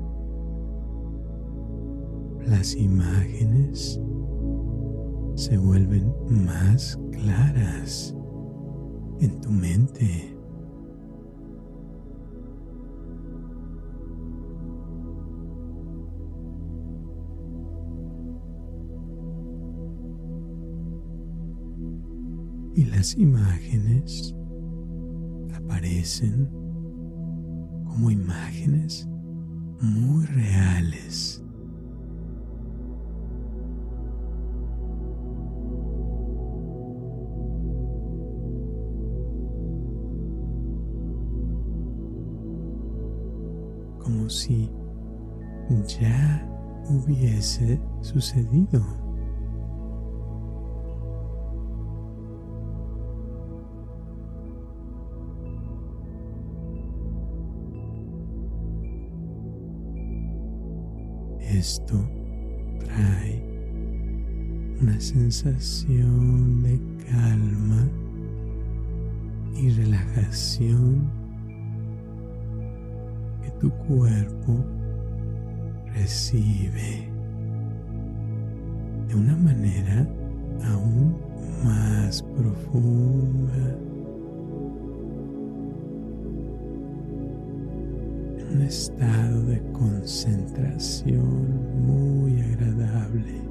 las 2.46 2.74
imágenes 2.74 4.00
se 5.34 5.58
vuelven 5.58 6.12
más 6.28 6.98
claras 7.12 8.14
en 9.20 9.40
tu 9.40 9.50
mente. 9.50 10.32
Y 22.74 22.84
las 22.84 23.16
imágenes 23.16 24.34
aparecen 25.54 26.65
como 27.96 28.10
imágenes 28.10 29.08
muy 29.80 30.26
reales. 30.26 31.42
Como 43.98 44.28
si 44.28 44.70
ya 45.98 46.46
hubiese 46.90 47.80
sucedido. 48.02 49.05
Esto 61.58 61.96
trae 62.84 63.42
una 64.82 65.00
sensación 65.00 66.62
de 66.62 66.78
calma 67.10 67.88
y 69.56 69.70
relajación 69.70 71.10
que 73.42 73.50
tu 73.52 73.70
cuerpo 73.70 74.62
recibe 75.94 77.08
de 79.08 79.14
una 79.14 79.36
manera 79.36 80.06
aún 80.62 81.16
más 81.64 82.22
profunda. 82.22 83.85
Un 88.56 88.62
estado 88.62 89.42
de 89.42 89.60
concentración 89.72 91.26
muy 91.86 92.40
agradable. 92.40 93.42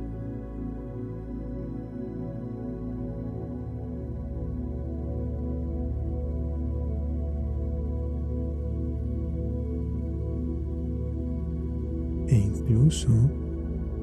E 12.28 12.36
incluso 12.36 13.10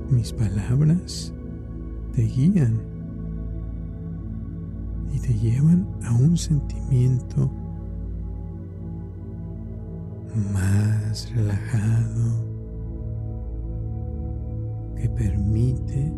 mis 0.09 0.33
palabras 0.33 1.35
te 2.15 2.23
guían 2.23 2.81
y 5.13 5.19
te 5.19 5.35
llevan 5.35 5.85
a 6.05 6.15
un 6.15 6.37
sentimiento 6.37 7.51
más 10.35 11.31
relajado 11.35 12.47
que 14.97 15.09
permite 15.11 16.13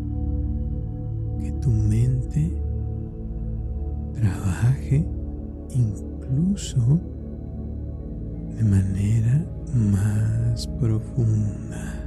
que 1.39 1.51
tu 1.61 1.69
mente 1.69 2.61
trabaje 4.13 5.07
incluso 5.69 6.99
de 8.55 8.63
manera 8.63 9.45
más 9.73 10.67
profunda. 10.79 12.04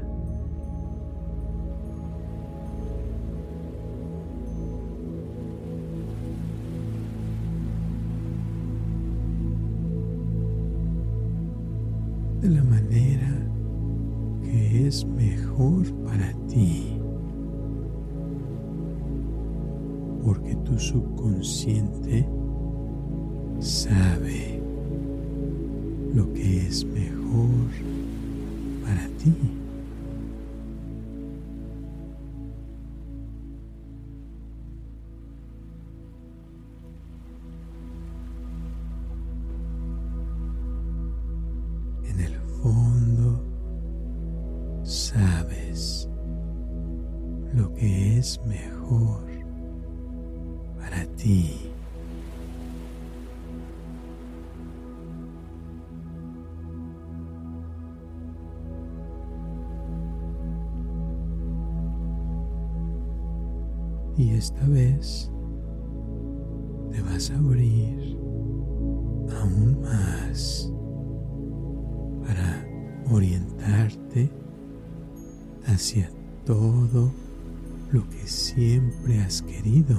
Tu 21.18 22.37
esta 64.38 64.64
vez 64.68 65.28
te 66.92 67.02
vas 67.02 67.28
a 67.30 67.38
abrir 67.38 68.16
aún 69.36 69.80
más 69.82 70.72
para 72.24 72.64
orientarte 73.10 74.30
hacia 75.66 76.08
todo 76.46 77.10
lo 77.90 78.08
que 78.10 78.26
siempre 78.28 79.18
has 79.20 79.42
querido. 79.42 79.98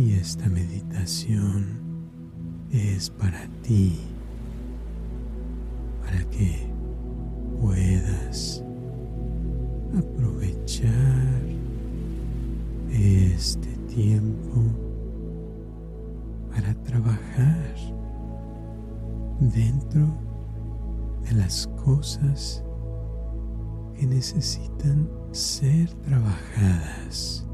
Y 0.00 0.14
esta 0.14 0.48
meditación 0.48 1.78
es 2.72 3.10
para 3.10 3.46
ti, 3.60 4.00
para 6.02 6.24
que 6.30 6.72
puedas 7.60 8.64
aprovechar 9.94 11.42
este 12.90 13.76
tiempo 13.94 14.62
para 16.50 16.72
trabajar 16.84 17.74
dentro 19.38 20.08
de 21.24 21.34
las 21.34 21.66
cosas 21.84 22.64
que 23.98 24.06
necesitan 24.06 25.10
ser 25.30 25.92
trabajadas 25.96 27.49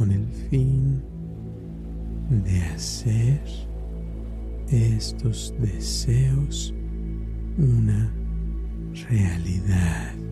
con 0.00 0.12
el 0.12 0.26
fin 0.48 1.02
de 2.30 2.58
hacer 2.74 3.38
estos 4.70 5.52
deseos 5.60 6.72
una 7.58 8.10
realidad. 9.10 10.29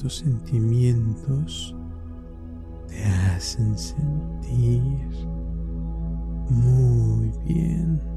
Estos 0.00 0.16
sentimientos 0.16 1.76
te 2.88 3.04
hacen 3.04 3.76
sentir 3.76 4.90
muy 6.48 7.30
bien. 7.44 8.09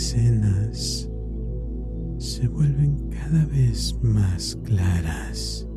Escenas 0.00 1.10
se 2.16 2.48
vuelven 2.48 3.10
cada 3.10 3.44
vez 3.44 3.94
más 4.00 4.58
claras 4.64 5.68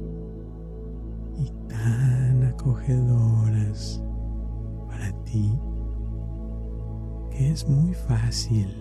y 1.37 1.51
tan 1.67 2.41
acogedoras 2.45 4.01
para 4.87 5.11
ti 5.25 5.51
que 7.31 7.51
es 7.51 7.67
muy 7.67 7.93
fácil 7.93 8.73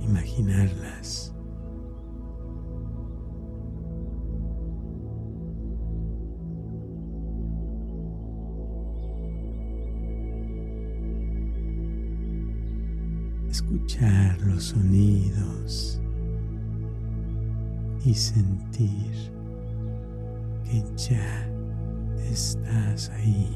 imaginarlas. 0.00 1.31
Los 14.44 14.64
sonidos 14.64 16.00
y 18.04 18.14
sentir 18.14 19.12
que 20.64 20.82
ya 20.96 21.48
estás 22.28 23.10
ahí. 23.10 23.48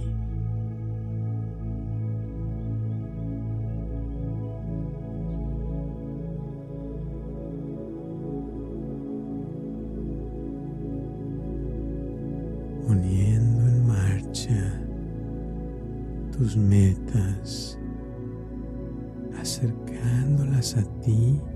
poniendo 12.87 13.67
en 13.67 13.85
marcha 13.85 14.81
tus 16.31 16.57
metas 16.57 17.66
seti. 20.77 21.56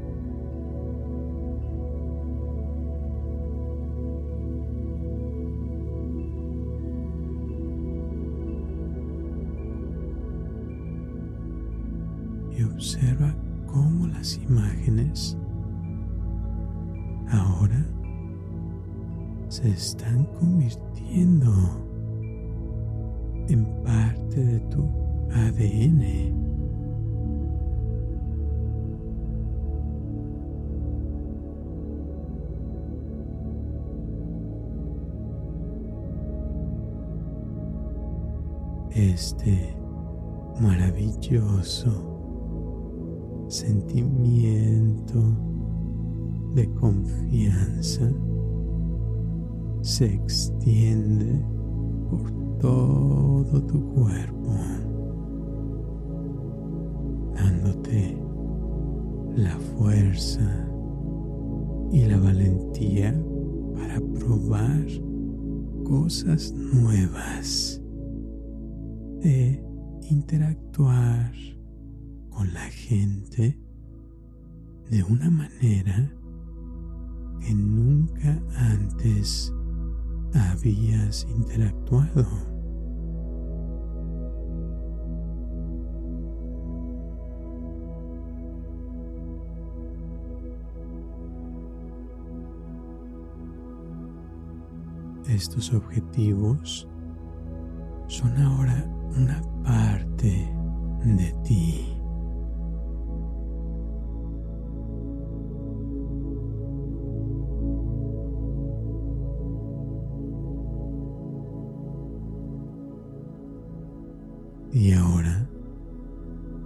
Sentimiento 43.48 45.20
de 46.54 46.70
confianza 46.74 48.10
se 49.82 50.14
extiende 50.14 51.44
por 52.08 52.30
todo 52.58 53.62
tu 53.64 53.80
cuerpo, 53.94 54.52
dándote 57.34 58.16
la 59.36 59.56
fuerza 59.76 60.68
y 61.92 62.04
la 62.06 62.18
valentía 62.18 63.14
para 63.74 64.00
probar 64.00 64.86
cosas 65.84 66.52
nuevas 66.52 67.80
de 69.22 69.64
interactuar 70.10 70.99
una 75.10 75.28
manera 75.28 76.08
que 77.40 77.52
nunca 77.52 78.40
antes 78.56 79.52
habías 80.32 81.26
interactuado. 81.28 82.26
Estos 95.28 95.72
objetivos 95.72 96.86
son 98.06 98.36
ahora 98.38 98.84
una 99.16 99.40
parte 99.64 100.52
de 101.04 101.34
ti. 101.44 101.99
Y 114.80 114.94
ahora 114.94 115.46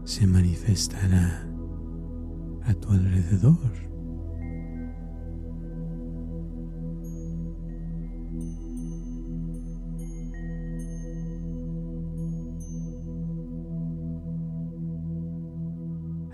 se 0.04 0.24
manifestará 0.24 1.44
a 2.62 2.72
tu 2.74 2.92
alrededor. 2.92 3.58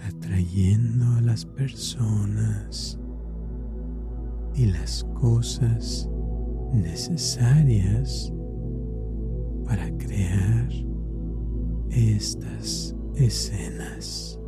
atrayendo 0.07 1.07
a 1.17 1.21
las 1.23 1.47
personas 1.47 3.01
y 4.55 4.67
las 4.67 5.05
cosas 5.15 6.11
necesarias 6.75 8.31
para 9.65 9.91
crear 9.97 10.90
estas 11.91 12.95
escenas. 13.17 14.39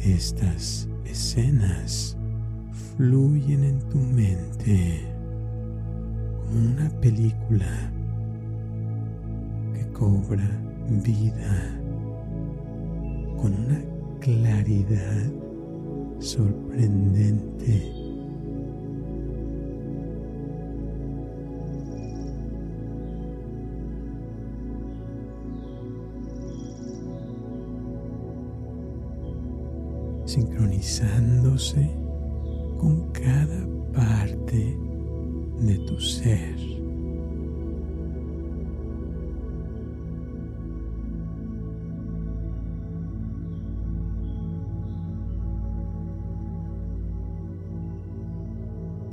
Estas 0.00 0.88
escenas 1.04 2.16
fluyen 2.96 3.62
en 3.62 3.78
tu 3.90 3.98
mente 3.98 5.00
como 6.38 6.60
una 6.72 6.88
película 7.00 7.92
que 9.74 9.86
cobra 9.92 10.48
vida 10.88 11.78
con 13.36 13.52
una 13.52 13.82
claridad 14.20 15.30
sorprendente. 16.20 17.92
sincronizándose 30.24 32.05
con 32.78 33.10
cada 33.12 33.66
parte 33.92 34.76
de 35.60 35.78
tu 35.86 36.00
ser. 36.00 36.76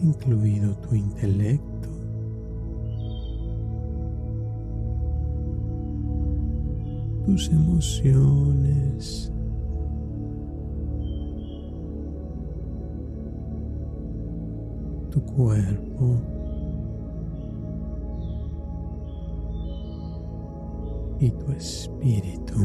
incluido 0.03 0.76
tu 0.76 0.95
intelecto, 0.95 1.90
tus 7.26 7.49
emociones, 7.49 9.33
tu 15.14 15.22
cuerpo. 15.22 16.34
y 21.19 21.30
tu 21.30 21.52
espíritu. 21.53 22.60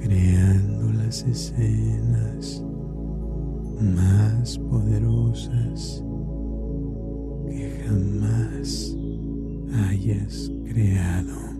creando 0.00 0.92
las 0.92 1.24
escenas 1.24 2.64
más 3.80 4.58
poderosas 4.58 6.02
que 7.50 7.84
jamás 7.84 8.96
hayas 9.72 10.50
creado. 10.64 11.55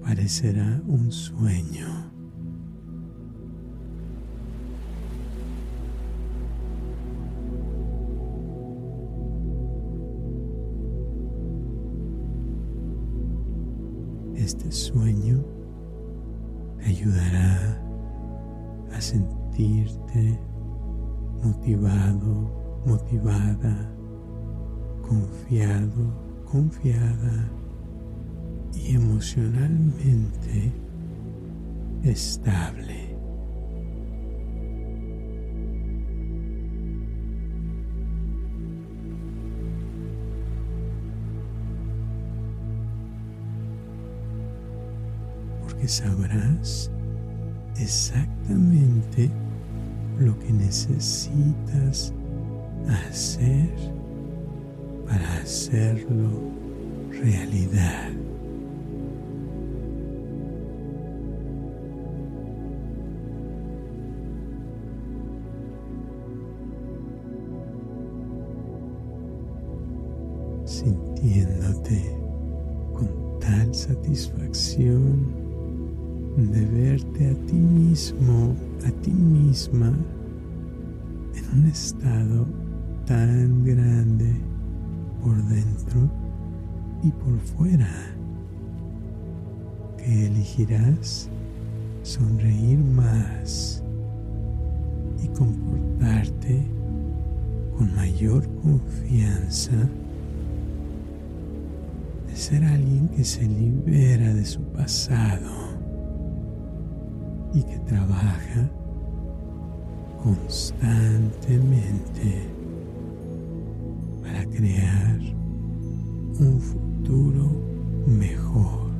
Parecerá 0.00 0.80
un 0.86 1.10
sueño. 1.10 2.12
Este 14.36 14.70
sueño 14.70 15.44
te 16.78 16.84
ayudará 16.84 17.82
a 18.92 19.00
sentirte 19.00 20.38
motivado, 21.42 22.82
motivada, 22.86 23.90
confiado, 25.02 26.44
confiada 26.44 27.63
emocionalmente 28.86 30.72
estable. 32.02 33.16
Porque 45.62 45.88
sabrás 45.88 46.90
exactamente 47.78 49.30
lo 50.18 50.38
que 50.38 50.52
necesitas 50.52 52.12
hacer 52.88 53.70
para 55.06 55.34
hacerlo 55.42 56.52
realidad. 57.10 58.23
Sintiéndote 70.74 72.02
con 72.94 73.08
tal 73.40 73.72
satisfacción 73.72 75.26
de 76.36 76.66
verte 76.66 77.30
a 77.30 77.34
ti 77.46 77.54
mismo, 77.54 78.54
a 78.84 78.90
ti 79.02 79.12
misma, 79.12 79.92
en 81.36 81.60
un 81.60 81.66
estado 81.68 82.46
tan 83.06 83.64
grande 83.64 84.34
por 85.22 85.36
dentro 85.44 86.10
y 87.04 87.10
por 87.10 87.38
fuera, 87.38 87.94
que 89.96 90.26
elegirás 90.26 91.28
sonreír 92.02 92.78
más 92.78 93.84
y 95.22 95.28
comportarte 95.28 96.66
con 97.76 97.94
mayor 97.94 98.44
confianza 98.62 99.88
ser 102.44 102.62
alguien 102.62 103.08
que 103.08 103.24
se 103.24 103.42
libera 103.42 104.34
de 104.34 104.44
su 104.44 104.60
pasado 104.64 105.50
y 107.54 107.62
que 107.62 107.78
trabaja 107.86 108.70
constantemente 110.22 112.46
para 114.22 114.44
crear 114.44 115.20
un 116.38 116.60
futuro 116.60 117.50
mejor 118.06 118.90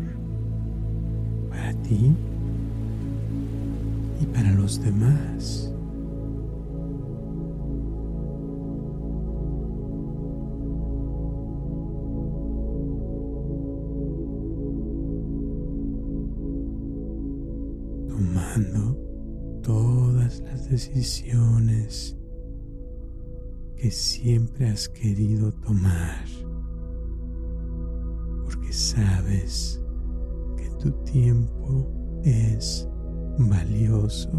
para 1.50 1.74
ti 1.82 2.16
y 4.22 4.26
para 4.26 4.54
los 4.54 4.82
demás. 4.82 5.73
Decisiones 20.88 22.16
que 23.76 23.90
siempre 23.90 24.68
has 24.68 24.88
querido 24.88 25.52
tomar, 25.52 26.24
porque 28.44 28.72
sabes 28.72 29.82
que 30.56 30.68
tu 30.78 30.90
tiempo 31.04 31.90
es 32.22 32.88
valioso. 33.38 34.30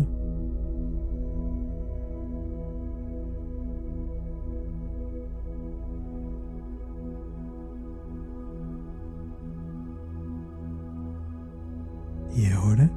Y 12.36 12.48
ahora 12.48 12.92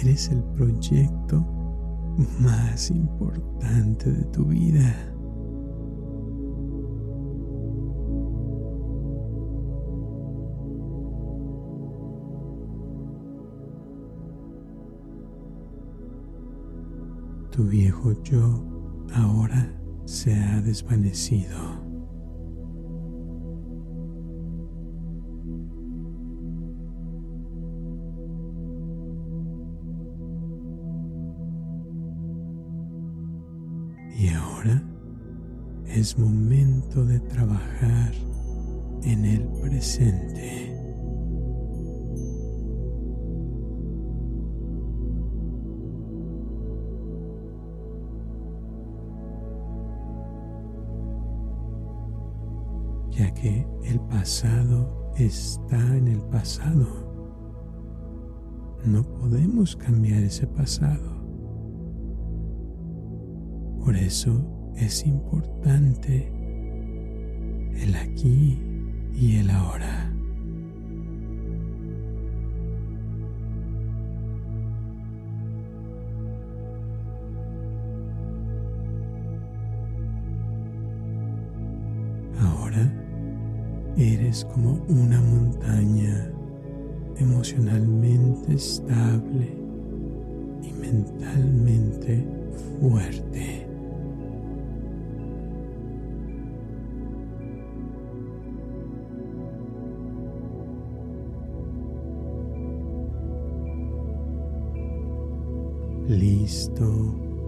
eres 0.00 0.30
el 0.30 0.42
proyecto 0.54 1.61
más 2.40 2.90
importante 2.90 4.10
de 4.12 4.24
tu 4.26 4.44
vida. 4.44 5.12
Tu 17.50 17.64
viejo 17.64 18.12
yo 18.22 18.64
ahora 19.14 19.78
se 20.06 20.34
ha 20.34 20.62
desvanecido. 20.62 21.81
Es 36.02 36.18
momento 36.18 37.04
de 37.04 37.20
trabajar 37.20 38.12
en 39.04 39.24
el 39.24 39.46
presente. 39.60 40.68
ya 53.12 53.32
que 53.34 53.64
el 53.84 54.00
pasado 54.00 55.12
está 55.16 55.76
en 55.96 56.08
el 56.08 56.20
pasado. 56.22 56.88
No 58.86 59.04
podemos 59.04 59.76
cambiar 59.76 60.22
ese 60.24 60.48
pasado. 60.48 61.22
Por 63.84 63.94
eso 63.94 64.51
es 64.76 65.06
importante 65.06 66.32
el 67.76 67.94
aquí 67.94 68.58
y 69.14 69.36
el 69.36 69.50
ahora. 69.50 70.12
Ahora 82.40 82.92
eres 83.96 84.44
como 84.46 84.74
una 84.88 85.20
montaña 85.20 86.32
emocionalmente 87.18 88.54
estable 88.54 89.56
y 90.62 90.72
mentalmente 90.72 92.24
fuerte. 92.80 93.51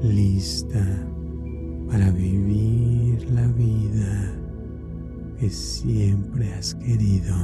Lista 0.02 0.84
para 1.90 2.10
vivir 2.10 3.30
la 3.30 3.46
vida 3.48 4.34
que 5.38 5.50
siempre 5.50 6.52
has 6.54 6.74
querido. 6.74 7.34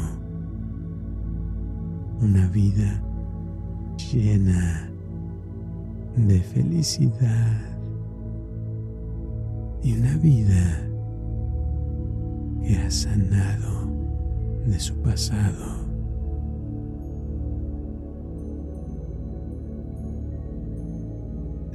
Una 2.21 2.47
vida 2.49 3.03
llena 4.12 4.91
de 6.17 6.41
felicidad 6.41 7.71
y 9.83 9.95
una 9.95 10.17
vida 10.19 10.89
que 12.62 12.77
ha 12.77 12.91
sanado 12.91 13.89
de 14.67 14.79
su 14.79 14.95
pasado. 15.03 15.90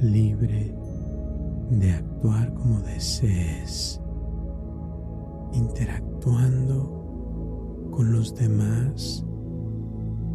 Libre 0.00 0.74
de 1.70 1.92
actuar 1.92 2.52
como 2.54 2.80
desees, 2.80 4.00
interactuando 5.52 6.96
con 7.90 8.12
los 8.12 8.34
demás 8.34 9.24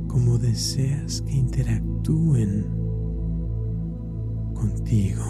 como 0.07 0.37
deseas 0.37 1.21
que 1.21 1.33
interactúen 1.33 2.65
contigo. 4.53 5.23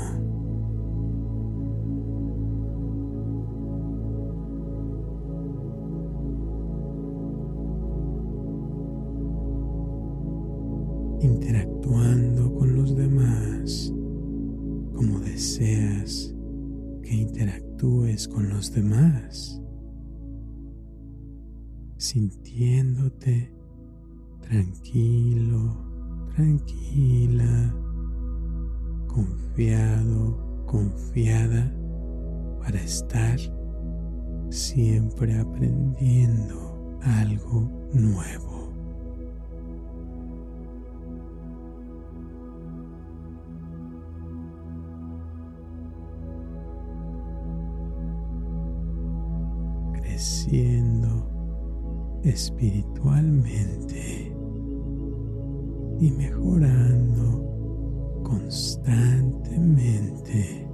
Demás, 18.74 19.62
sintiéndote 21.98 23.54
tranquilo, 24.42 25.78
tranquila, 26.36 27.74
confiado, 29.08 30.66
confiada 30.66 31.74
para 32.62 32.82
estar 32.82 33.38
siempre 34.50 35.38
aprendiendo 35.40 37.00
algo 37.02 37.70
nuevo. 37.94 38.51
Espiritualmente 52.24 54.36
y 56.00 56.12
mejorando 56.12 58.22
constantemente 58.24 60.68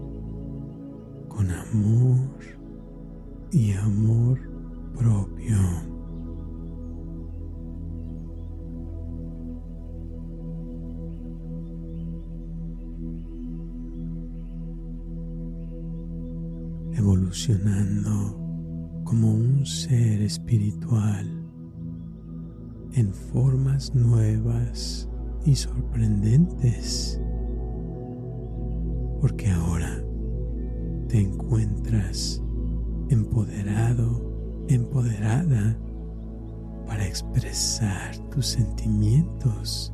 con 1.28 1.52
amor 1.52 2.30
y 3.52 3.74
amor 3.74 4.40
propio. 4.98 5.58
evolucionando 16.94 18.47
como 19.08 19.32
un 19.32 19.66
ser 19.66 20.22
espiritual 20.22 21.26
en 22.92 23.14
formas 23.14 23.96
nuevas 23.96 25.10
y 25.46 25.56
sorprendentes, 25.56 27.22
porque 29.22 29.50
ahora 29.50 30.04
te 31.08 31.22
encuentras 31.22 32.44
empoderado, 33.10 34.66
empoderada 34.68 35.80
para 36.86 37.08
expresar 37.08 38.18
tus 38.30 38.46
sentimientos 38.46 39.94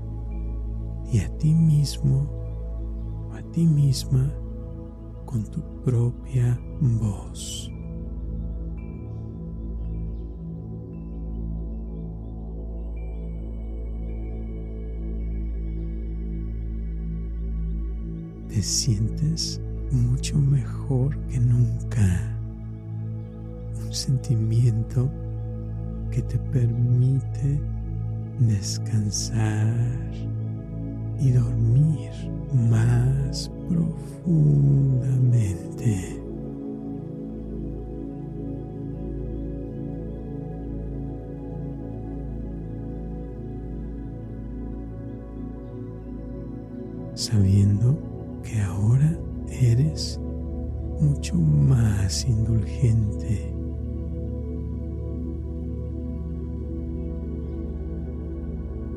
y 1.11 1.19
a 1.19 1.37
ti 1.37 1.53
mismo 1.53 2.27
o 3.29 3.33
a 3.33 3.43
ti 3.51 3.63
misma 3.63 4.33
con 5.25 5.43
tu 5.43 5.61
propia 5.83 6.59
voz. 6.81 7.72
Te 18.63 18.69
sientes 18.69 19.59
mucho 19.91 20.37
mejor 20.37 21.17
que 21.27 21.37
nunca. 21.37 22.33
Un 23.85 23.93
sentimiento 23.93 25.11
que 26.09 26.21
te 26.21 26.37
permite 26.37 27.59
descansar 28.39 29.75
y 31.19 31.31
dormir 31.31 32.11
más 32.53 33.51
profundamente. 33.67 36.22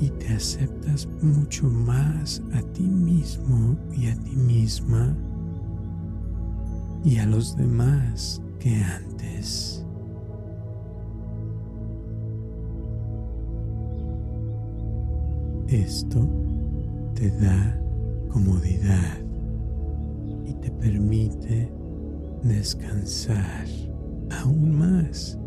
Y 0.00 0.08
te 0.10 0.34
aceptas 0.34 1.08
mucho 1.22 1.68
más 1.68 2.42
a 2.52 2.62
ti 2.72 2.82
mismo 2.82 3.76
y 3.96 4.08
a 4.08 4.16
ti 4.16 4.34
misma 4.34 5.16
y 7.04 7.18
a 7.18 7.26
los 7.26 7.56
demás 7.56 8.42
que 8.58 8.74
antes. 8.82 9.86
Esto 15.68 16.28
te 17.14 17.30
da 17.38 17.80
comodidad 18.32 19.18
y 20.44 20.54
te 20.54 20.72
permite 20.72 21.70
descansar 22.42 23.66
aún 24.30 24.76
más, 24.76 25.38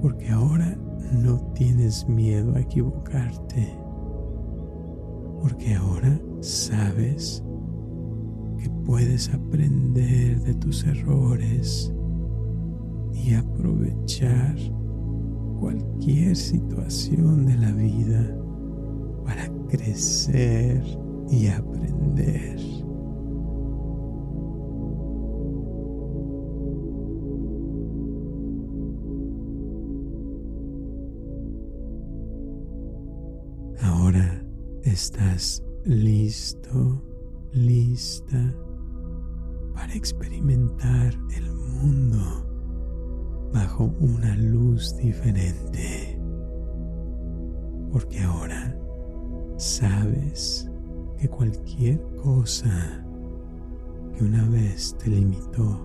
porque 0.00 0.28
ahora 0.30 0.76
no 1.12 1.38
tienes 1.54 2.08
miedo 2.08 2.54
a 2.54 2.60
equivocarte, 2.60 3.78
porque 5.40 5.74
ahora 5.74 6.20
sabes 6.40 7.42
que 8.58 8.70
puedes 8.84 9.32
aprender 9.32 10.40
de 10.40 10.54
tus 10.54 10.84
errores 10.84 11.92
y 13.12 13.34
aprovechar 13.34 14.56
cualquier 15.60 16.34
situación 16.34 17.46
de 17.46 17.56
la 17.56 17.72
vida 17.72 18.36
para 19.24 19.48
crecer 19.68 20.82
y 21.30 21.46
aprender. 21.46 22.81
Estás 35.02 35.64
listo, 35.84 37.02
lista 37.52 38.54
para 39.74 39.92
experimentar 39.94 41.12
el 41.36 41.52
mundo 41.52 43.50
bajo 43.52 43.92
una 43.98 44.36
luz 44.36 44.96
diferente. 44.96 46.20
Porque 47.90 48.20
ahora 48.20 48.78
sabes 49.56 50.70
que 51.18 51.28
cualquier 51.28 52.00
cosa 52.22 53.04
que 54.16 54.22
una 54.22 54.48
vez 54.50 54.96
te 55.02 55.10
limitó 55.10 55.84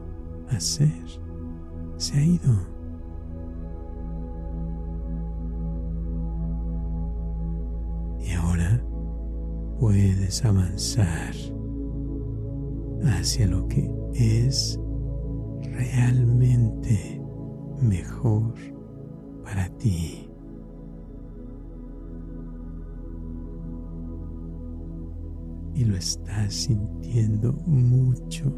a 0.50 0.60
ser 0.60 0.94
se 1.98 2.20
ha 2.20 2.24
ido. 2.24 2.77
Puedes 9.80 10.44
avanzar 10.44 11.34
hacia 13.04 13.48
lo 13.48 13.68
que 13.68 13.90
es 14.14 14.80
realmente 15.62 17.22
mejor 17.82 18.54
para 19.44 19.70
ti. 19.78 20.24
y 25.78 25.86
lo 25.86 25.96
estás 25.96 26.56
sintiendo 26.56 27.54
mucho. 27.68 28.52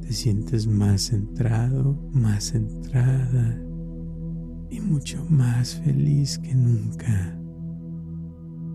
Te 0.00 0.12
sientes 0.12 0.66
más 0.66 1.02
centrado, 1.02 1.96
más 2.10 2.46
centrada 2.50 3.62
y 4.70 4.80
mucho 4.80 5.24
más 5.28 5.76
feliz 5.76 6.36
que 6.36 6.52
nunca 6.52 7.39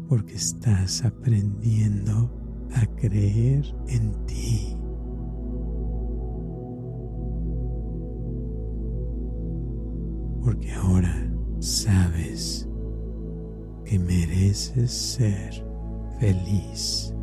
porque 0.07 0.35
estás 0.35 1.03
aprendiendo 1.03 2.31
a 2.75 2.85
creer 2.97 3.65
en 3.87 4.25
ti. 4.25 4.77
Porque 10.43 10.71
ahora 10.73 11.31
sabes 11.59 12.69
que 13.85 13.97
mereces 13.97 14.91
ser 14.91 15.65
feliz. 16.19 17.14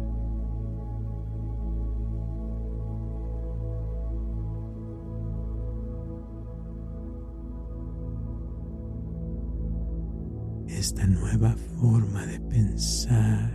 Esta 10.92 11.06
nueva 11.06 11.56
forma 11.80 12.26
de 12.26 12.38
pensar 12.38 13.50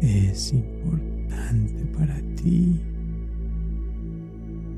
es 0.00 0.52
importante 0.52 1.84
para 1.86 2.16
ti 2.36 2.80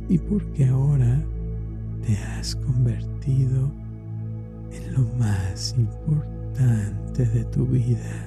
y 0.09 0.16
porque 0.16 0.65
ahora 0.65 1.23
te 2.01 2.16
has 2.16 2.57
convertido 2.57 3.70
en 4.73 4.94
lo 4.94 5.02
más 5.19 5.74
importante 5.77 7.27
de 7.27 7.44
tu 7.44 7.66
vida. 7.66 8.27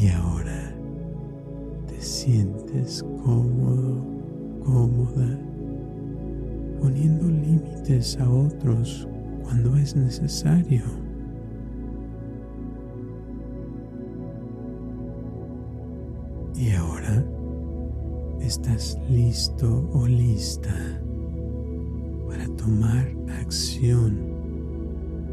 Y 0.00 0.08
ahora 0.08 0.74
te 1.86 2.00
sientes 2.00 3.04
cómodo, 3.24 4.04
cómoda, 4.64 5.51
poniendo 6.82 7.28
límites 7.28 8.18
a 8.18 8.28
otros 8.28 9.06
cuando 9.44 9.76
es 9.76 9.94
necesario. 9.94 10.82
Y 16.56 16.72
ahora 16.72 17.24
estás 18.40 18.98
listo 19.08 19.88
o 19.92 20.08
lista 20.08 20.74
para 22.28 22.46
tomar 22.56 23.08
acción 23.40 24.18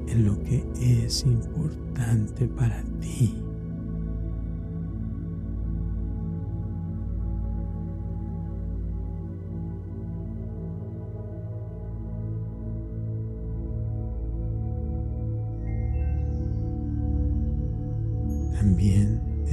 en 0.08 0.26
lo 0.26 0.40
que 0.44 0.64
es 0.80 1.26
importante 1.26 2.48
para 2.48 2.84
ti. 3.00 3.49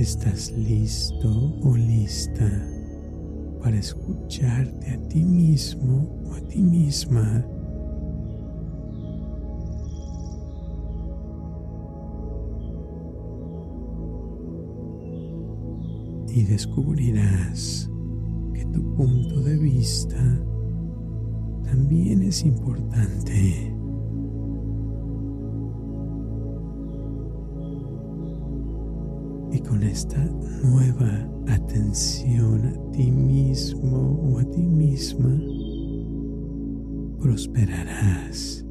Estás 0.07 0.53
listo 0.53 1.28
o 1.65 1.77
lista 1.77 2.49
para 3.61 3.77
escucharte 3.77 4.93
a 4.93 5.09
ti 5.09 5.24
mismo 5.24 6.23
o 6.24 6.35
a 6.35 6.41
ti 6.43 6.62
misma. 6.62 7.45
Y 16.28 16.45
descubrirás 16.45 17.91
que 18.55 18.65
tu 18.66 18.95
punto 18.95 19.41
de 19.43 19.59
vista 19.59 20.23
también 21.65 22.23
es 22.23 22.45
importante. 22.45 23.76
Y 29.57 29.61
con 29.61 29.83
esta 29.83 30.23
nueva 30.62 31.27
atención 31.49 32.66
a 32.66 32.93
ti 32.93 33.11
mismo 33.11 34.20
o 34.20 34.39
a 34.39 34.45
ti 34.51 34.62
misma, 34.62 35.35
prosperarás 37.19 38.66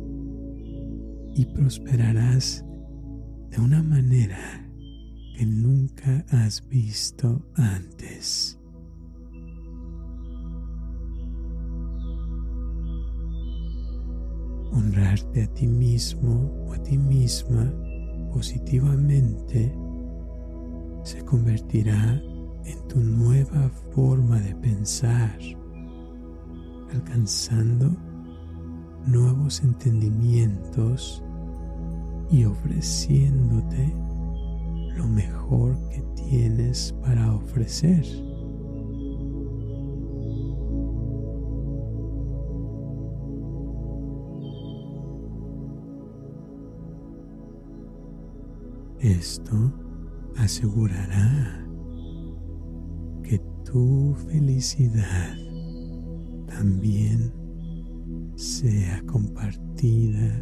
y 1.34 1.46
prosperarás 1.48 2.64
de 3.50 3.62
una 3.62 3.82
manera 3.82 4.70
que 5.36 5.46
nunca 5.48 6.24
has 6.30 6.68
visto 6.70 7.42
antes. 7.56 8.60
Honrarte 14.72 15.44
a 15.44 15.54
ti 15.56 15.66
mismo 15.66 16.66
o 16.68 16.74
a 16.74 16.84
ti 16.84 16.96
misma 16.96 17.74
positivamente 18.32 19.85
se 21.06 21.24
convertirá 21.24 22.20
en 22.66 22.88
tu 22.88 23.00
nueva 23.00 23.70
forma 23.94 24.40
de 24.40 24.56
pensar, 24.56 25.38
alcanzando 26.92 27.96
nuevos 29.06 29.62
entendimientos 29.62 31.24
y 32.32 32.46
ofreciéndote 32.46 33.94
lo 34.98 35.08
mejor 35.08 35.78
que 35.90 36.02
tienes 36.16 36.92
para 37.04 37.36
ofrecer. 37.36 38.04
Esto 49.02 49.85
asegurará 50.38 51.66
que 53.24 53.40
tu 53.64 54.16
felicidad 54.28 55.38
también 56.48 57.34
sea 58.36 59.02
compartida 59.06 60.42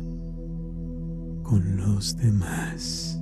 con 1.44 1.78
los 1.78 2.16
demás. 2.18 3.20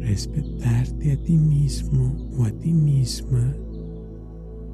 respetarte 0.00 1.12
a 1.12 1.22
ti 1.22 1.36
mismo 1.36 2.16
o 2.36 2.44
a 2.44 2.50
ti 2.50 2.72
misma 2.72 3.54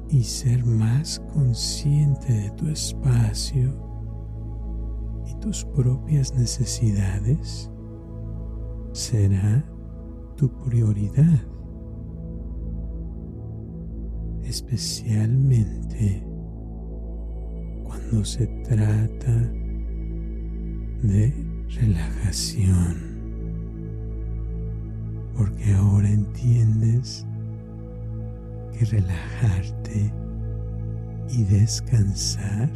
y 0.09 0.23
ser 0.23 0.65
más 0.65 1.19
consciente 1.33 2.31
de 2.31 2.51
tu 2.51 2.67
espacio 2.67 3.73
y 5.25 5.35
tus 5.39 5.65
propias 5.65 6.33
necesidades 6.33 7.69
será 8.93 9.65
tu 10.35 10.49
prioridad, 10.63 11.41
especialmente 14.43 16.25
cuando 17.83 18.23
se 18.23 18.47
trata 18.63 19.33
de 21.03 21.33
relajación. 21.69 23.07
Porque 25.35 25.73
ahora 25.73 26.09
entiendes 26.09 27.27
relajarte 28.85 30.11
y 31.29 31.43
descansar 31.43 32.69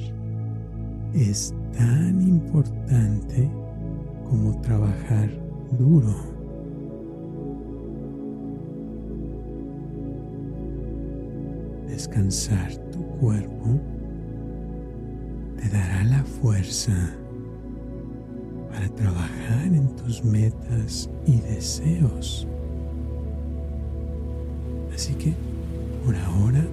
es 1.14 1.54
tan 1.78 2.22
importante 2.22 3.50
como 4.30 4.60
trabajar 4.62 5.30
duro. 5.78 6.16
Descansar 11.88 12.74
tu 12.92 13.06
cuerpo 13.20 13.80
te 15.58 15.70
dará 15.70 16.04
la 16.06 16.24
fuerza 16.24 16.94
para 18.72 18.88
trabajar 18.96 19.66
en 19.66 19.96
tus 19.98 20.24
metas 20.24 21.10
y 21.26 21.40
deseos. 21.42 22.48
Así 24.94 25.14
que 25.16 25.51
por 26.06 26.16
ahora 26.16 26.66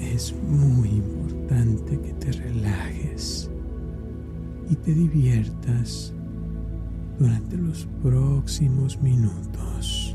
es 0.00 0.34
muy 0.48 0.88
importante 0.88 1.98
que 2.00 2.12
te 2.14 2.32
relajes 2.32 3.50
y 4.70 4.76
te 4.76 4.94
diviertas 4.94 6.14
durante 7.18 7.56
los 7.56 7.86
próximos 8.02 9.00
minutos. 9.00 10.09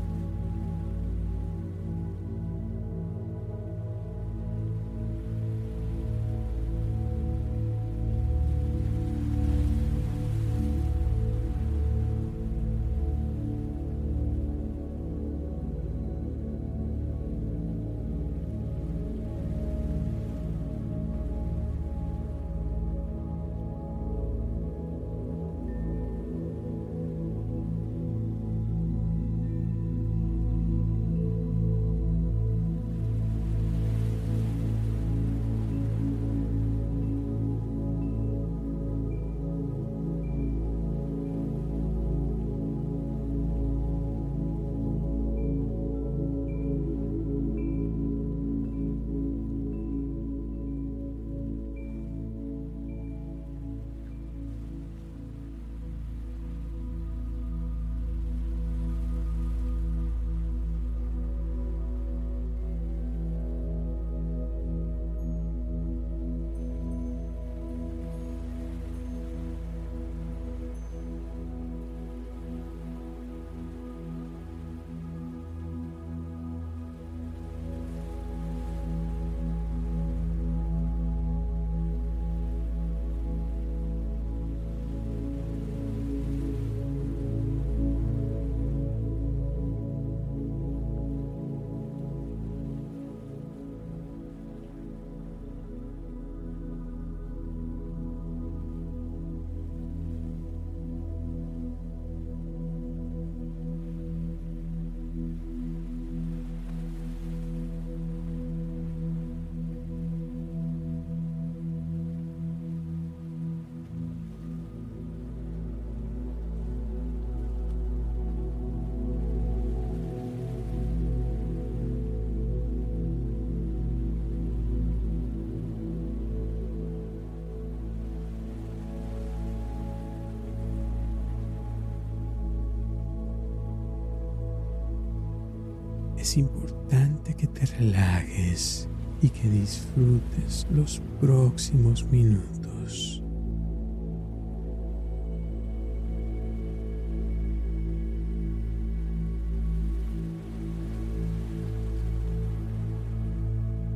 Es 136.36 136.38
importante 136.38 137.34
que 137.34 137.46
te 137.46 137.64
relajes 137.64 138.88
y 139.22 139.30
que 139.30 139.48
disfrutes 139.48 140.66
los 140.70 141.00
próximos 141.18 142.04
minutos. 142.10 143.22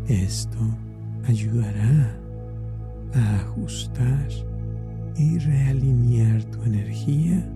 Esto 0.08 0.58
ayudará 1.28 2.18
a 3.14 3.36
ajustar 3.40 4.28
y 5.16 5.38
realinear 5.38 6.42
tu 6.44 6.62
energía 6.62 7.46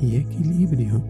y 0.00 0.16
equilibrio, 0.16 1.04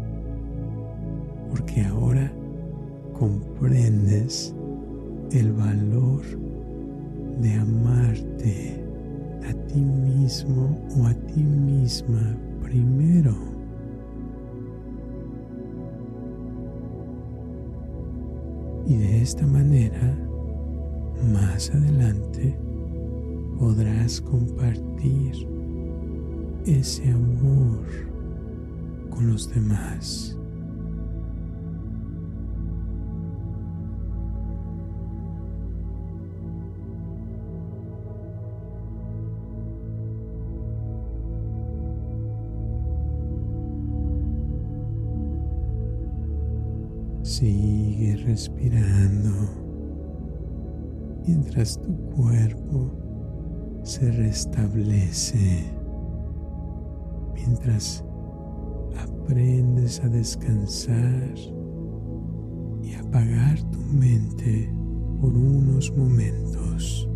esta 19.27 19.45
manera, 19.45 20.17
más 21.35 21.69
adelante, 21.71 22.57
podrás 23.59 24.21
compartir 24.21 25.49
ese 26.65 27.11
amor 27.11 27.85
con 29.11 29.29
los 29.29 29.51
demás. 29.51 30.36
Respirando. 48.37 49.33
Mientras 51.27 51.81
tu 51.81 51.97
cuerpo 52.15 52.93
se 53.83 54.13
restablece, 54.13 55.65
mientras 57.35 58.05
aprendes 59.03 60.05
a 60.05 60.11
descansar 60.11 61.35
y 62.83 62.93
apagar 62.93 63.59
tu 63.71 63.79
mente 63.79 64.71
por 65.19 65.33
unos 65.33 65.91
momentos. 65.97 67.09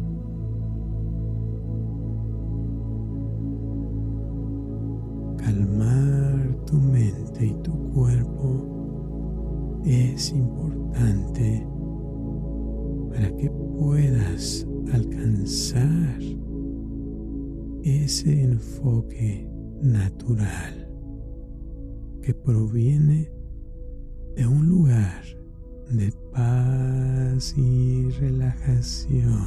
Calmar 5.37 6.57
tu 6.65 6.79
mente 6.79 7.45
y 7.45 7.55
tu 7.63 7.73
cuerpo 7.93 8.50
es 9.85 10.33
importante 10.33 11.67
para 13.11 13.35
que 13.37 13.51
puedas 13.51 14.67
alcanzar 14.93 16.19
ese 17.83 18.43
enfoque 18.43 19.49
natural 19.83 20.89
que 22.23 22.35
proviene 22.35 23.33
de 24.37 24.47
un 24.47 24.69
lugar 24.69 25.25
de 25.91 26.13
paz 26.33 27.55
y 27.57 28.11
relajación. 28.11 29.47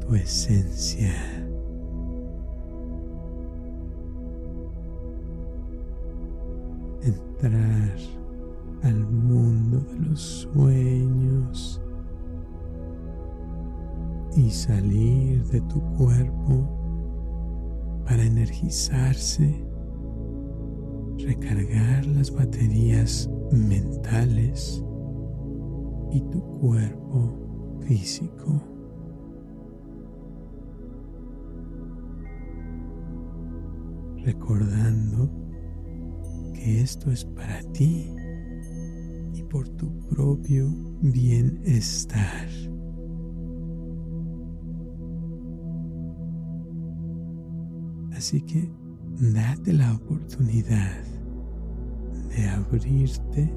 Tu 0.00 0.14
esencia 0.14 1.47
entrar 7.02 7.96
al 8.82 9.06
mundo 9.06 9.80
de 9.80 9.98
los 10.08 10.20
sueños 10.20 11.80
y 14.36 14.50
salir 14.50 15.44
de 15.46 15.60
tu 15.62 15.80
cuerpo 15.96 16.68
para 18.04 18.24
energizarse, 18.24 19.64
recargar 21.18 22.06
las 22.06 22.30
baterías 22.30 23.28
mentales 23.50 24.84
y 26.12 26.20
tu 26.30 26.40
cuerpo 26.60 27.78
físico. 27.86 28.62
Recordando 34.24 35.47
esto 36.76 37.10
es 37.10 37.24
para 37.24 37.62
ti 37.72 38.14
y 39.34 39.42
por 39.44 39.68
tu 39.68 39.98
propio 40.08 40.68
bienestar. 41.00 42.48
Así 48.12 48.42
que 48.42 48.70
date 49.20 49.72
la 49.72 49.94
oportunidad 49.94 51.02
de 52.36 52.48
abrirte 52.48 53.52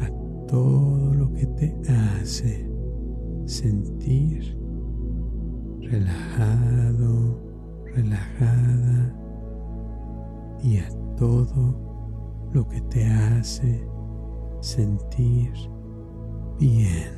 a 0.00 0.46
todo 0.46 1.14
lo 1.14 1.32
que 1.32 1.46
te 1.46 1.74
hace 2.20 2.68
sentir 3.46 4.58
relajado, 5.80 7.40
relajada 7.94 9.14
y 10.62 10.78
a 10.78 10.88
todo 11.18 12.48
lo 12.52 12.66
que 12.68 12.80
te 12.82 13.04
hace 13.04 13.86
sentir 14.60 15.52
bien. 16.58 17.17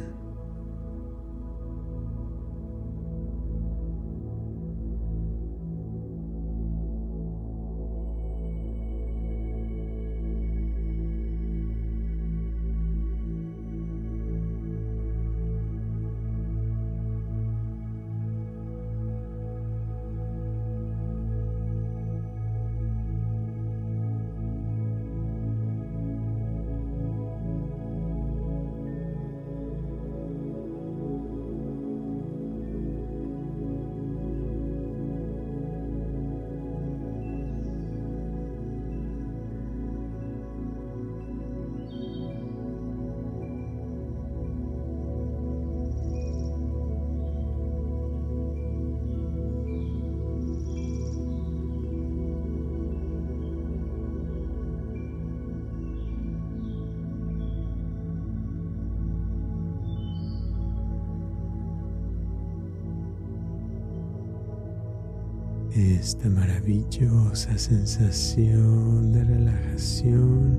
Maravillosa 66.90 67.56
sensación 67.56 69.12
de 69.12 69.24
relajación 69.24 70.58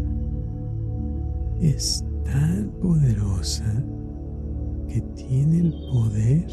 es 1.60 2.06
tan 2.24 2.72
poderosa 2.82 3.84
que 4.88 5.02
tiene 5.16 5.60
el 5.60 5.72
poder 5.92 6.48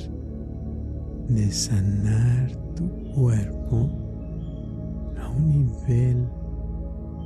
de 1.29 1.51
sanar 1.53 2.51
tu 2.75 2.89
cuerpo 3.15 3.89
a 5.21 5.29
un 5.31 5.49
nivel 5.49 6.29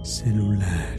celular. 0.02 0.98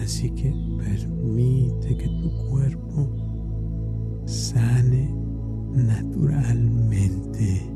Así 0.00 0.30
que 0.30 0.52
permite 0.78 1.96
que 1.96 2.08
tu 2.08 2.30
cuerpo 2.48 3.08
sane 4.24 5.19
naturalmente, 5.72 7.70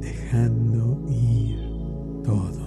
dejando 0.00 1.04
ir 1.08 1.58
todo. 2.24 2.57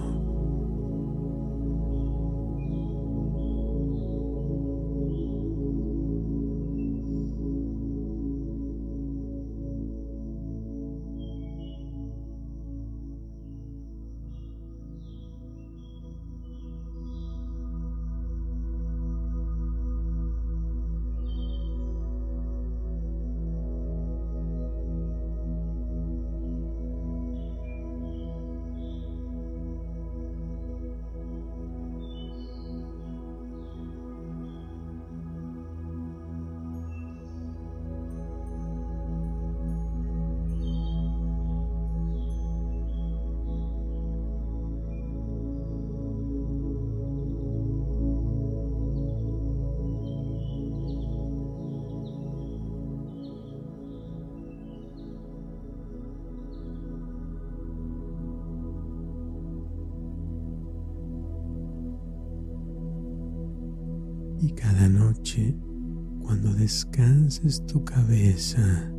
Tu 67.60 67.84
cabeza 67.84 68.90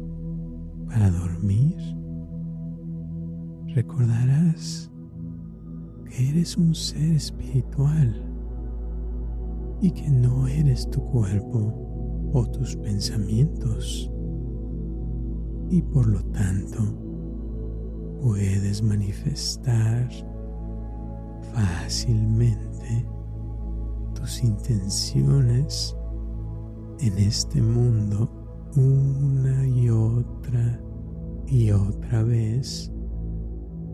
para 0.88 1.10
dormir, 1.10 1.76
recordarás 3.74 4.92
que 6.06 6.30
eres 6.30 6.56
un 6.58 6.76
ser 6.76 7.14
espiritual 7.14 8.30
y 9.82 9.90
que 9.92 10.08
no 10.10 10.48
eres 10.48 10.88
tu 10.92 11.02
cuerpo 11.04 12.30
o 12.32 12.46
tus 12.52 12.76
pensamientos. 12.76 14.12
Y 15.70 15.82
por 15.82 16.08
lo 16.08 16.24
tanto 16.26 16.84
puedes 18.22 18.84
manifestar 18.84 20.08
fácilmente 21.54 23.08
tus 24.14 24.44
intenciones 24.44 25.96
en 27.00 27.18
este 27.18 27.62
mundo 27.62 28.43
una 28.76 29.68
y 29.68 29.90
otra 29.90 30.80
y 31.48 31.72
otra 31.72 32.24
vez 32.24 32.92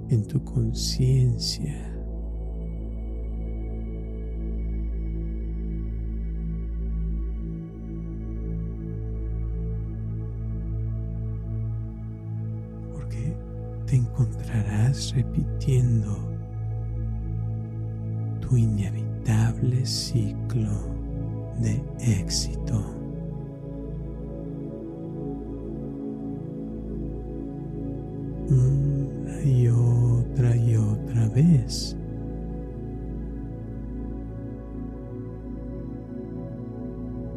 en 0.10 0.26
tu 0.26 0.44
conciencia. 0.44 1.86
Porque 12.94 13.36
te 13.86 13.98
encontrarás 13.98 15.14
repitiendo 15.14 16.18
tu 18.40 18.56
inevitable 18.56 19.86
ciclo 19.86 20.72
de 21.60 21.84
éxito. 22.00 22.99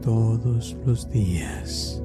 Todos 0.00 0.76
los 0.86 1.09
días. 1.10 2.02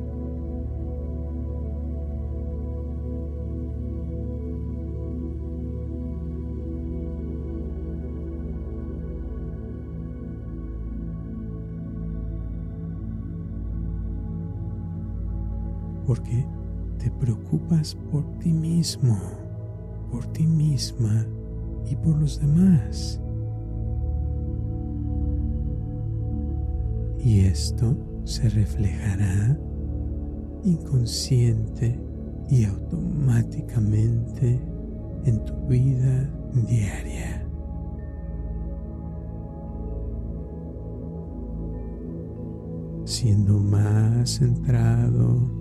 Porque 16.06 16.46
te 17.00 17.10
preocupas 17.12 17.96
por 18.12 18.24
ti 18.40 18.52
mismo, 18.52 19.20
por 20.12 20.26
ti 20.28 20.46
misma 20.46 21.26
y 21.90 21.96
por 21.96 22.18
los 22.18 22.40
demás. 22.40 23.22
Y 27.20 27.42
esto 27.42 27.96
se 28.24 28.50
reflejará 28.50 29.60
inconsciente 30.64 32.00
y 32.50 32.66
automáticamente 32.66 34.60
en 35.26 35.46
tu 35.46 35.56
vida 35.68 36.30
diaria. 36.68 37.44
Siendo 43.06 43.60
más 43.60 44.30
centrado 44.30 45.58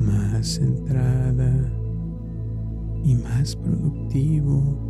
más 0.00 0.46
centrada 0.46 1.52
y 3.04 3.14
más 3.16 3.54
productivo 3.56 4.89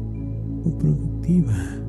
o 0.65 0.79
productiva. 0.79 1.81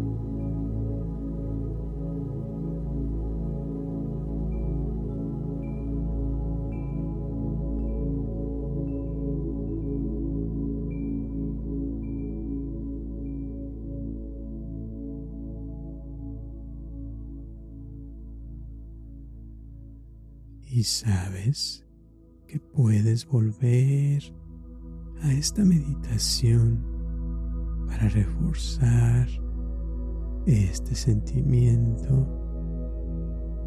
Y 20.74 20.84
sabes 20.84 21.86
que 22.48 22.60
puedes 22.60 23.28
volver 23.28 24.34
a 25.22 25.34
esta 25.34 25.66
meditación 25.66 26.91
para 27.92 28.08
reforzar 28.08 29.28
este 30.46 30.96
sentimiento 30.96 32.26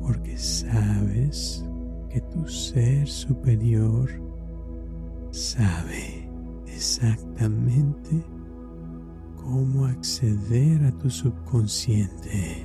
porque 0.00 0.36
sabes 0.36 1.64
que 2.08 2.20
tu 2.22 2.46
ser 2.46 3.06
superior 3.06 4.10
sabe 5.30 6.28
exactamente 6.66 8.24
cómo 9.36 9.84
acceder 9.84 10.84
a 10.84 10.92
tu 10.92 11.10
subconsciente. 11.10 12.63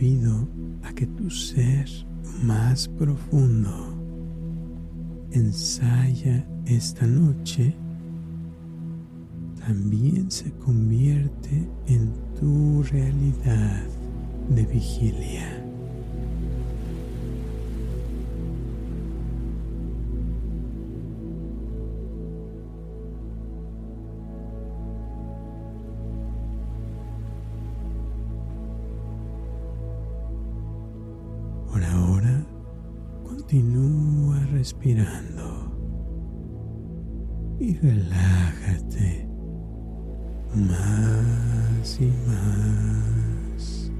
Debido 0.00 0.48
a 0.82 0.92
que 0.94 1.06
tu 1.06 1.28
ser 1.28 1.86
más 2.42 2.88
profundo 2.88 3.70
ensaya 5.30 6.46
esta 6.64 7.06
noche, 7.06 7.74
también 9.66 10.30
se 10.30 10.50
convierte 10.52 11.68
en 11.86 12.12
tu 12.38 12.82
realidad 12.84 13.82
de 14.48 14.64
vigilia. 14.64 15.59
Relájate 37.82 39.26
más 40.54 41.98
y 42.00 42.12
más. 42.26 43.90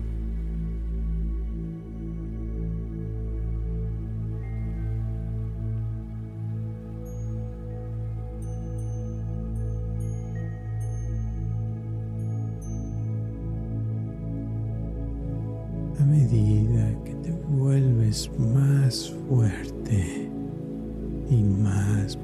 A 15.99 16.05
medida 16.05 17.05
que 17.05 17.15
te 17.15 17.33
vuelves 17.49 18.31
más 18.39 19.15
fuerte 19.29 19.80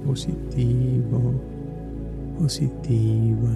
positivo, 0.07 1.35
positiva. 2.39 3.51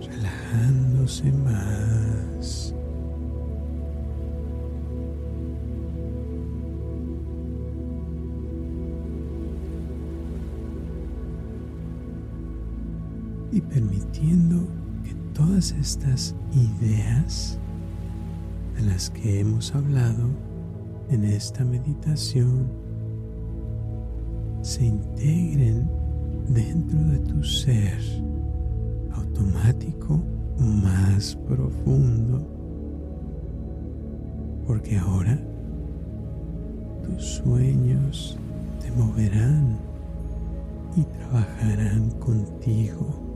Relajándose 0.00 1.32
más. 1.32 2.74
Y 13.50 13.60
permitiendo 13.60 14.66
que 15.04 15.14
todas 15.34 15.72
estas 15.72 16.34
ideas 16.52 17.58
de 18.76 18.82
las 18.82 19.10
que 19.10 19.40
hemos 19.40 19.74
hablado 19.74 20.51
en 21.10 21.24
esta 21.24 21.64
meditación 21.64 22.66
se 24.62 24.84
integren 24.84 25.90
dentro 26.48 26.98
de 26.98 27.18
tu 27.18 27.42
ser 27.42 27.98
automático 29.12 30.20
más 30.58 31.36
profundo. 31.48 32.46
Porque 34.66 34.96
ahora 34.98 35.38
tus 37.04 37.24
sueños 37.24 38.38
te 38.80 38.90
moverán 38.92 39.78
y 40.96 41.02
trabajarán 41.02 42.10
contigo. 42.20 43.31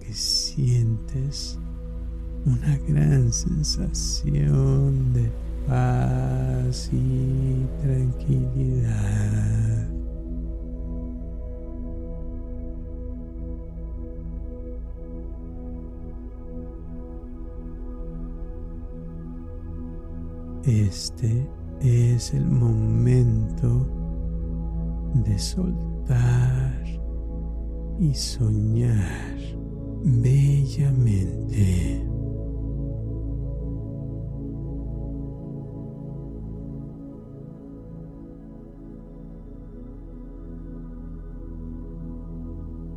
Que 0.00 0.12
sientes 0.14 1.58
una 2.46 2.78
gran 2.88 3.30
sensación 3.30 5.12
de 5.12 5.30
paz 5.66 6.88
y 6.92 7.66
tranquilidad. 7.82 9.86
Este 20.64 21.46
es 21.80 22.32
el 22.32 22.46
momento 22.46 23.86
de 25.24 25.38
soltar 25.38 26.45
y 27.98 28.14
soñar 28.14 29.38
bellamente. 30.02 32.02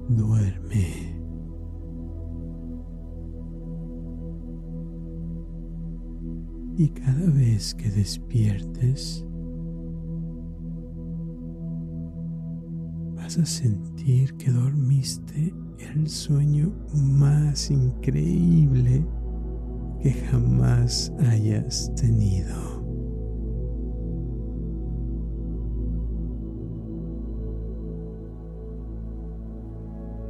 Duerme. 0.09 1.19
y 6.79 6.87
cada 6.91 7.29
vez 7.31 7.75
que 7.75 7.91
despiertes 7.91 9.25
vas 13.29 13.37
a 13.37 13.45
sentir 13.45 14.35
que 14.37 14.49
dormiste 14.49 15.53
el 15.77 16.09
sueño 16.09 16.73
más 16.95 17.69
increíble 17.69 19.05
que 20.01 20.11
jamás 20.13 21.13
hayas 21.19 21.93
tenido. 21.93 22.57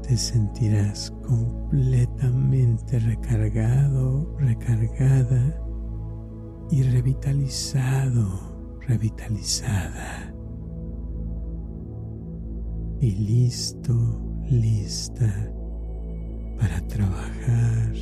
Te 0.05 0.17
sentirás 0.17 1.09
completamente 1.25 2.99
recargado, 2.99 4.35
recargada 4.39 5.57
y 6.69 6.83
revitalizado, 6.83 8.77
revitalizada. 8.81 10.28
Y 13.01 13.11
listo, 13.11 13.95
lista 14.49 15.33
para 16.59 16.85
trabajar 16.87 17.95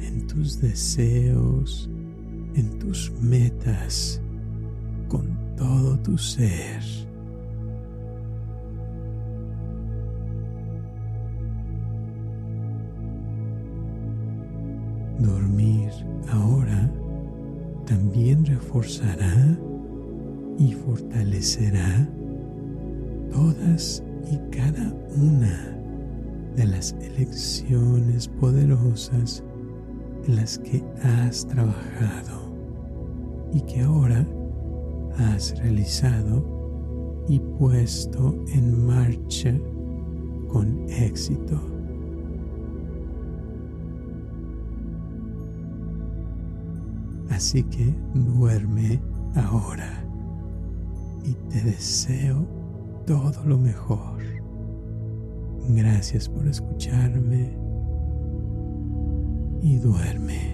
en 0.00 0.26
tus 0.26 0.60
deseos, 0.60 1.88
en 2.56 2.76
tus 2.80 3.12
metas, 3.20 4.20
con 5.06 5.38
todo 5.56 5.96
tu 6.00 6.18
ser. 6.18 6.82
Dormir 15.20 15.90
ahora 16.32 16.92
también 17.86 18.44
reforzará 18.44 19.56
y 20.58 20.72
fortalecerá 20.72 22.08
todas 23.34 24.00
y 24.30 24.38
cada 24.56 24.94
una 25.16 25.76
de 26.54 26.66
las 26.66 26.92
elecciones 27.00 28.28
poderosas 28.28 29.42
en 30.26 30.36
las 30.36 30.58
que 30.58 30.84
has 31.02 31.44
trabajado 31.48 32.54
y 33.52 33.60
que 33.62 33.80
ahora 33.80 34.24
has 35.18 35.58
realizado 35.58 37.24
y 37.28 37.40
puesto 37.58 38.36
en 38.52 38.86
marcha 38.86 39.52
con 40.48 40.88
éxito. 40.88 41.60
Así 47.30 47.64
que 47.64 47.92
duerme 48.14 49.02
ahora 49.34 50.04
y 51.24 51.32
te 51.50 51.60
deseo 51.62 52.53
todo 53.06 53.44
lo 53.44 53.58
mejor. 53.58 54.22
Gracias 55.68 56.28
por 56.28 56.46
escucharme 56.46 57.56
y 59.62 59.76
duerme. 59.78 60.53